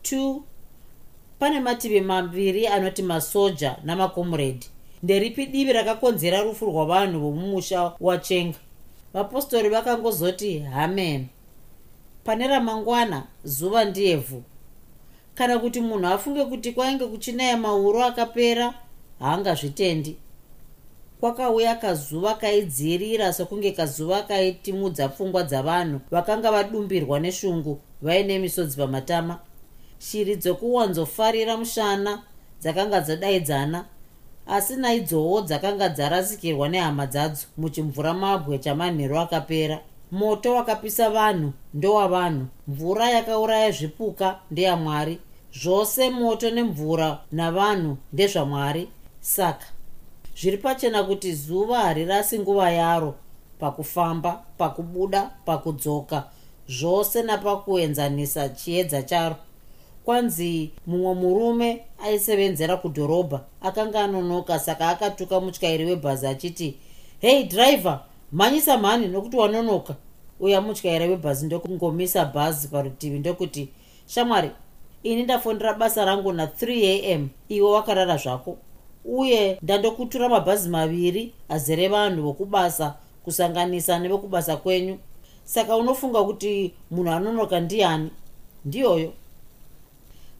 2 0.03 0.39
pane 1.39 1.59
mativi 1.59 2.01
maviri 2.01 2.67
anoti 2.67 3.03
masoja 3.03 3.75
namakomuredhi 3.83 4.69
nderipi 5.03 5.45
divi 5.45 5.73
rakakonzera 5.73 6.41
rufu 6.41 6.65
rwavanhu 6.65 7.19
vomumusha 7.19 7.91
wachenga? 7.99 8.57
Vapostori 9.13 9.69
vakangozoti 9.69 10.59
hamen 10.59 11.27
pane 12.23 12.47
ramangwana 12.47 13.23
zuva 13.43 13.85
ndiyevhu 13.85 14.43
kana 15.35 15.59
kuti 15.59 15.81
munhu 15.81 16.07
afunge 16.07 16.45
kuti 16.45 16.71
kwainge 16.71 17.05
kuchinaya 17.05 17.57
mauro 17.57 18.03
akapera 18.03 18.73
haangazvitendi. 19.19 20.17
Kwakauya 21.19 21.75
kazuva 21.75 22.33
kaidzirira 22.33 23.33
sokunge 23.33 23.71
kazuva 23.71 24.21
kaitimudza 24.21 25.09
pfungwa 25.09 25.43
dzavanhu 25.43 25.99
vakanga 26.11 26.51
vadumbirwa 26.51 27.19
neshungu 27.19 27.79
vaine 28.01 28.39
misodzi 28.39 28.77
pamatama. 28.77 29.39
Shiri 29.99 30.35
dzokuwanzofarira 30.35 31.57
mushana 31.57 32.23
dzakanga 32.61 33.01
dzadaidzana 33.01 33.85
asi 34.47 34.75
naidzowo 34.75 35.41
dzakanga 35.41 35.89
dzarasikirwa 35.89 36.69
nehama 36.69 37.05
dzadzo 37.05 37.45
muchimvura 37.57 38.13
mabwe 38.13 38.59
chamanheru 38.59 39.19
akapera. 39.19 39.79
Moto 40.11 40.53
wakapisa 40.55 41.09
vanhu 41.09 41.53
ndowavanhu. 41.73 42.45
Mvura 42.67 43.09
yakauraya 43.09 43.71
zvipuka 43.71 44.39
ndeyamwari. 44.51 45.19
Zvose 45.61 46.09
moto 46.09 46.51
nemvura 46.51 47.19
navanhu 47.31 47.97
ndezvamwari. 48.13 48.89
Saka 49.21 49.65
zviri 50.41 50.57
pachena 50.57 51.03
kuti 51.03 51.33
zuva 51.33 51.79
harirasi 51.79 52.39
nguva 52.39 52.71
yaro 52.71 53.15
pakufamba 53.59 54.43
pakubuda 54.57 55.31
pakudzoka 55.45 56.23
zvose 56.69 57.23
napakuenzanisa 57.23 58.49
chiedza 58.49 59.03
charo 59.03 59.35
kwanzi 60.07 60.71
mumwe 60.87 61.13
murume 61.13 61.81
aisevenzera 62.03 62.77
kudhorobha. 62.77 63.41
Akanga 63.61 64.03
anonoka 64.03 64.59
saka 64.59 64.89
akatuka 64.89 65.39
mutyairi 65.39 65.85
webhazi 65.85 66.27
achiti 66.27 66.77
hei 67.19 67.43
dhiraivha 67.43 68.03
mhanyisa 68.31 68.77
mhani 68.77 69.07
nokuti 69.07 69.37
wanonoka. 69.37 69.95
Uya 70.39 70.61
mutyairi 70.61 71.09
webhazi 71.09 71.45
ndokungomisa 71.45 72.25
bhazi 72.25 72.67
parutivi 72.67 73.19
ndokuti 73.19 73.69
shamwari 74.05 74.51
ini 75.03 75.23
ndafondera 75.23 75.73
basa 75.73 76.05
rangu 76.05 76.31
na3 76.31 77.13
am 77.13 77.29
iwe 77.49 77.71
wakarara 77.71 78.17
zvako. 78.17 78.57
Uye 79.05 79.59
ndandokutura 79.61 80.29
mabhazi 80.29 80.69
maviri 80.69 81.33
azere 81.49 81.87
vanhu 81.87 82.23
vokubasa 82.23 82.95
kusanganisa 83.23 83.99
nevekubasa 83.99 84.57
kwenyu. 84.57 84.97
Saka 85.43 85.75
unofunga 85.75 86.23
kuti 86.23 86.73
munhu 86.91 87.11
anonoka 87.11 87.59
ndiani? 87.59 88.09
Ndiyoyo 88.65 89.13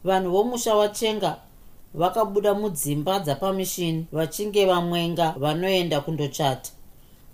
vanhu 0.04 0.32
vomusha 0.32 0.76
wachenga 0.76 1.38
vakabuda 1.94 2.54
mudzimba 2.54 3.20
dzapamishini 3.20 4.08
vachinge 4.12 4.66
vamwenga 4.66 5.36
vanoenda 5.38 6.02
kundochata. 6.02 6.72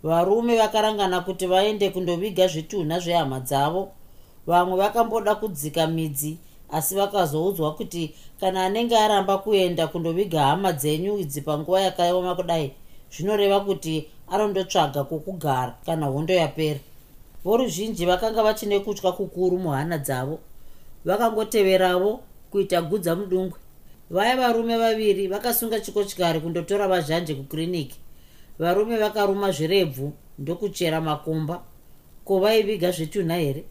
Varume 0.03 0.57
vakarangana 0.57 1.21
kuti 1.21 1.47
vaende 1.47 1.89
kundoviga 1.89 2.47
zvitunha 2.47 2.99
zvehama 2.99 3.39
dzavo. 3.39 3.91
Vamwe 4.47 4.77
vakamboda 4.77 5.35
kudzika 5.35 5.87
midzi 5.87 6.37
asi 6.71 6.95
vakazoudzwa 6.95 7.75
kuti 7.75 8.15
kana 8.39 8.65
anenge 8.65 8.97
aramba 8.97 9.37
kuenda 9.37 9.87
kundoviga 9.87 10.41
hama 10.41 10.73
dzenyu 10.73 11.17
idzi 11.17 11.41
panguva 11.41 11.81
yakaoma 11.81 12.35
kudai 12.35 12.71
zvinoreva 13.11 13.59
kuti 13.59 14.07
anondotsvaga 14.29 15.03
kwokugara 15.03 15.75
kana 15.85 16.05
hondo 16.05 16.33
yapera. 16.33 16.79
Voruzhinji 17.43 18.05
vakanga 18.05 18.43
vachine 18.43 18.79
kutya 18.79 19.11
kukuru 19.11 19.57
muhana 19.57 19.97
dzavo. 19.97 20.39
Vakangoteveravo 21.05 22.19
kuita 22.53 22.81
gudza 22.81 23.15
mudungwe. 23.15 23.59
Vaya 24.09 24.37
varume 24.37 24.77
vaviri 24.77 25.27
vakasunga 25.27 25.79
chikotyari 25.79 26.39
kundotora 26.39 26.87
vazhanje 26.87 27.35
kukiriniki. 27.35 27.99
Varume 28.59 28.97
vakaruma 28.97 29.51
zvirebvu 29.51 30.13
ndokuchera 30.39 31.01
makomba 31.01 31.63
ko 32.25 32.39
vaiviga 32.39 32.91
zvitunha 32.91 33.35
here? 33.35 33.63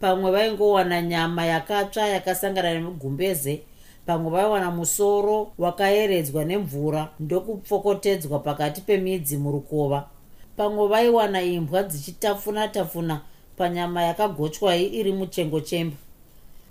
Pamwe 0.00 0.30
vaingowana 0.30 1.02
nyama 1.02 1.46
yakatsva 1.46 2.06
yakasangana 2.06 2.74
nemugumbeze. 2.74 3.60
Pamwe 4.06 4.30
vaiwana 4.30 4.70
musoro 4.70 5.52
wakayeredzwa 5.58 6.44
nemvura 6.44 7.08
ndokupfokotedzwa 7.20 8.38
pakati 8.38 8.80
pemidzi 8.80 9.36
murukova. 9.36 10.08
Pamwe 10.56 10.88
vaiwana 10.88 11.42
imbwa 11.42 11.82
dzichitafuna 11.82 12.68
tafuna 12.68 13.20
panyama 13.56 14.02
yakagochwa 14.02 14.76
iri 14.76 15.12
muchengo 15.12 15.60
chemba 15.60 15.96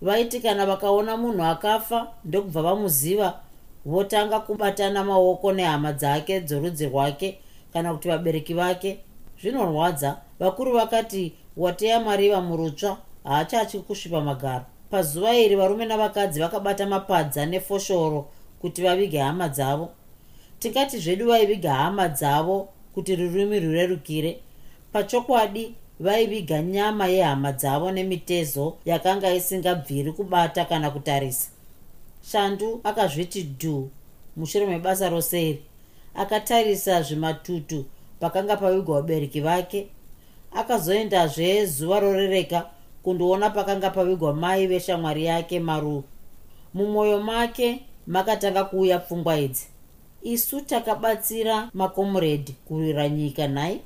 vaiti 0.02 0.40
kana 0.40 0.66
vakaona 0.66 1.18
munhu 1.18 1.44
akafa 1.44 2.08
ndokubva 2.26 2.62
vamuziva 2.62 3.40
votanga 3.86 4.40
kubatana 4.40 5.04
maoko 5.04 5.52
nehama 5.52 5.94
dzake 5.94 6.40
dzorudzi 6.42 6.86
rwake 6.86 7.38
kana 7.74 7.94
kuti 7.94 8.08
vabereki 8.08 8.54
vake 8.54 9.00
zvinorwadza. 9.42 10.18
Vakuru 10.40 10.74
vakati 10.74 11.34
wateya 11.58 12.00
mariva 12.00 12.42
murutsva 12.42 12.98
haachatyi 13.24 13.80
kusvipa 13.80 14.22
magaro. 14.22 14.66
Pazuva 14.92 15.36
iri 15.36 15.56
varume 15.56 15.86
navakadzi 15.86 16.40
vakabata 16.40 16.86
mapadza 16.86 17.46
nefoshoro 17.46 18.26
kuti 18.62 18.82
vavige 18.82 19.20
hama 19.20 19.50
dzavo. 19.50 19.90
Tingati 20.60 21.00
zvedu 21.00 21.28
vaiviga 21.28 21.74
hama 21.74 22.08
dzavo 22.08 22.70
kuti 22.94 23.16
rurimi 23.16 23.60
rurerukire. 23.60 24.40
Pachokwadi 24.94 25.76
vaiviga 26.00 26.62
nyama 26.62 27.08
yehama 27.08 27.52
dzavo 27.52 27.92
nemitezo 27.92 28.78
yakanga 28.86 29.34
isingabviri 29.34 30.12
kubata 30.12 30.66
kana 30.66 30.92
kutarisa. 30.92 31.50
Shandu 32.22 32.82
akazviti 32.84 33.42
dhu 33.42 33.90
mushure 34.38 34.66
mebasa 34.66 35.10
roseri 35.10 35.62
akatarisa 36.16 37.02
zvimatutu 37.02 37.86
pakanga 38.20 38.58
pavigwa 38.58 39.02
vabereki 39.02 39.42
vake. 39.42 39.88
Akazoendazve 40.56 41.66
zuva 41.66 42.00
rorereka 42.00 42.70
kundoona 43.04 43.50
pakanga 43.50 43.90
pavigwa 43.90 44.34
mai 44.34 44.68
veshamwari 44.68 45.26
yake 45.26 45.60
maru 45.60 46.04
mumwoyo 46.74 47.20
make 47.20 47.82
makatanga 48.08 48.64
kuuya 48.64 49.00
pfungwa 49.00 49.38
idzi. 49.38 49.68
Isu 50.24 50.62
takabatsira 50.62 51.70
makomuredhi 51.74 52.56
kurwira 52.68 53.10
nyika 53.10 53.48
nhai 53.48 53.82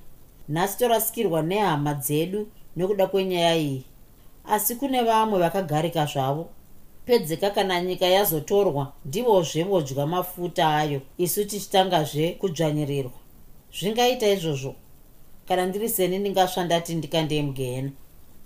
nhasi 0.49 0.77
torasikirwa 0.77 1.41
nehama 1.41 1.93
dzedu 1.93 2.47
nekuda 2.75 3.07
kwenyaya 3.07 3.55
iyi. 3.55 3.83
Asi 4.45 4.75
kune 4.75 5.01
vamwe 5.03 5.39
vakagarika 5.39 6.05
zvavo. 6.05 6.49
Pedzeka 7.05 7.49
kana 7.49 7.81
nyika 7.81 8.05
yazotorwa 8.05 8.93
ndivozve 9.05 9.63
vodya 9.63 10.05
mafuta 10.05 10.75
ayo 10.77 11.01
isu 11.17 11.45
tichitangazve 11.45 12.31
kudzvanyirirwa. 12.31 13.19
Zvingaita 13.79 14.27
izvozvo. 14.29 14.75
Kana 15.47 15.65
ndiri 15.65 15.89
seni 15.89 16.19
ndingasvandati 16.19 16.95
ndikandei 16.95 17.41
mugehena. 17.41 17.91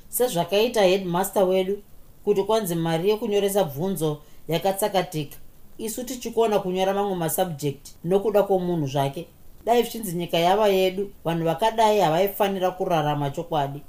Sezvakaita 0.09 0.81
headmaster 0.81 1.43
wedu 1.43 1.81
kuti 2.23 2.43
kwanzi 2.43 2.75
mari 2.75 3.09
yekunyoresa 3.09 3.63
bvunzo 3.63 4.21
yakatsakatika 4.47 5.37
isu 5.77 6.03
tichikona 6.03 6.59
kunyora 6.59 6.93
mamwe 6.93 7.15
masubjekti 7.15 7.95
nokuda 8.03 8.43
kwomunhu 8.43 8.87
zvake 8.87 9.27
dai 9.67 9.83
zvichinzi 9.83 10.15
nyika 10.15 10.37
yava 10.37 10.67
yedu 10.67 11.11
vanhu 11.25 11.45
vakadai 11.45 11.99
havaifanira 11.99 12.71
kurarama 12.71 13.29
chokwadi. 13.29 13.81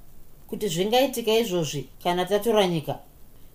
Kuti 0.48 0.68
zvingaitika 0.68 1.38
izvozvi 1.38 1.88
kana 2.02 2.24
tatora 2.24 2.66
nyika 2.66 2.98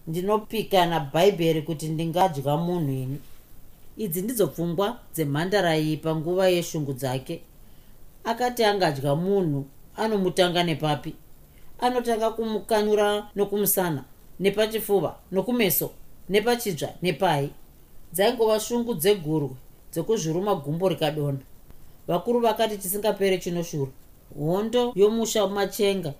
ndinopika 0.07 0.85
nabhaibheri 0.85 1.61
kuti 1.61 1.87
ndingadya 1.87 2.57
munhu 2.57 2.91
ini. 2.91 3.19
Idzi 3.97 4.21
ndidzo 4.21 4.47
pfungwa 4.47 4.97
dzemhandara 5.13 5.77
iyi 5.77 5.97
panguva 5.97 6.47
yeshungu 6.47 6.93
dzake. 6.93 7.41
Akati 8.23 8.63
angadya 8.63 9.15
munhu 9.15 9.65
anomutanga 9.97 10.63
nepapi. 10.63 11.15
Anotanga 11.79 12.29
kumukanyura 12.29 13.27
nokumusana 13.35 14.03
nepachifuva 14.39 15.15
nokumeso 15.31 15.91
nepachidzva 16.29 16.89
nepai. 17.01 17.49
Dzaingova 18.13 18.59
shungu 18.59 18.93
dzegurwe 18.93 19.55
dzekuzviruma 19.91 20.55
gumbo 20.55 20.89
rikadonha 20.89 21.52
vakuru 22.07 22.39
vakati 22.39 22.77
tisingapere 22.77 23.37
chinoshura 23.37 23.91
hondo 24.37 24.93
yomusha 24.95 25.47
machenga 25.47 26.13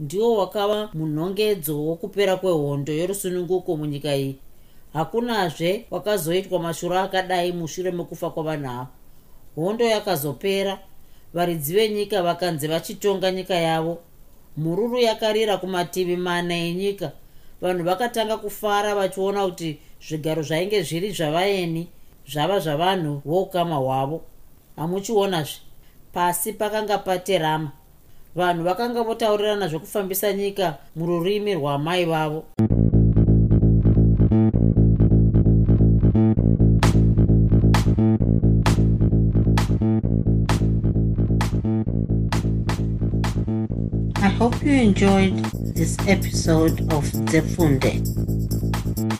ndiwo 0.00 0.36
wakava 0.36 0.88
munhongedzo 0.94 1.84
wokupera 1.86 2.36
kwehondo 2.36 2.92
yorusununguko 2.92 3.76
munyika 3.76 4.16
iyi. 4.16 4.36
Hakunazve 4.92 5.86
wakazoitwa 5.90 6.58
mashuro 6.58 6.98
akadai 6.98 7.52
mushure 7.52 7.90
mekufa 7.90 8.30
kwavanhu 8.30 8.70
ava 8.70 8.88
hondo 9.54 9.84
yakazopera 9.84 10.78
varidzi 11.34 11.74
venyika 11.74 12.22
vakanzi 12.22 12.68
vachitonga 12.68 13.30
nyika 13.30 13.54
yavo. 13.54 13.98
Mhururu 14.56 14.98
yakarira 14.98 15.56
kumativi 15.56 16.16
mana 16.16 16.54
enyika. 16.54 17.12
Vanhu 17.60 17.84
vakatanga 17.84 18.36
kufara 18.36 18.94
vachiona 18.94 19.46
kuti 19.46 19.78
zvigaro 20.08 20.42
zvainge 20.42 20.82
zviri 20.82 21.12
zvavaeni 21.12 21.88
zvava 22.32 22.58
zvavanhu 22.60 23.22
voukama 23.24 23.76
hwavo 23.76 24.22
hamuchionazve 24.80 25.60
pasi 26.12 26.52
pakanga 26.52 26.98
paterama 26.98 27.70
vanhu 28.36 28.64
vakanga 28.64 29.02
votaurirana 29.02 29.68
zvekufambisa 29.68 30.32
nyika 30.32 30.76
mururimi 30.96 31.54
rwamai 31.54 32.04
vavo 32.04 32.44
I 44.22 44.28
hope 44.28 44.62
you 44.62 44.72
enjoyed 44.72 45.36
this 45.74 45.96
episode 46.08 46.80
of 46.92 47.04
Zefunde. 47.32 48.00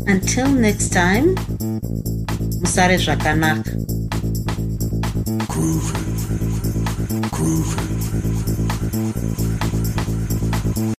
Until 0.06 0.48
next 0.48 0.90
time, 0.90 1.34
Musare 2.60 2.96
Zvakanaka. 2.96 3.99
groove, 5.60 5.92
groove. 7.30 7.89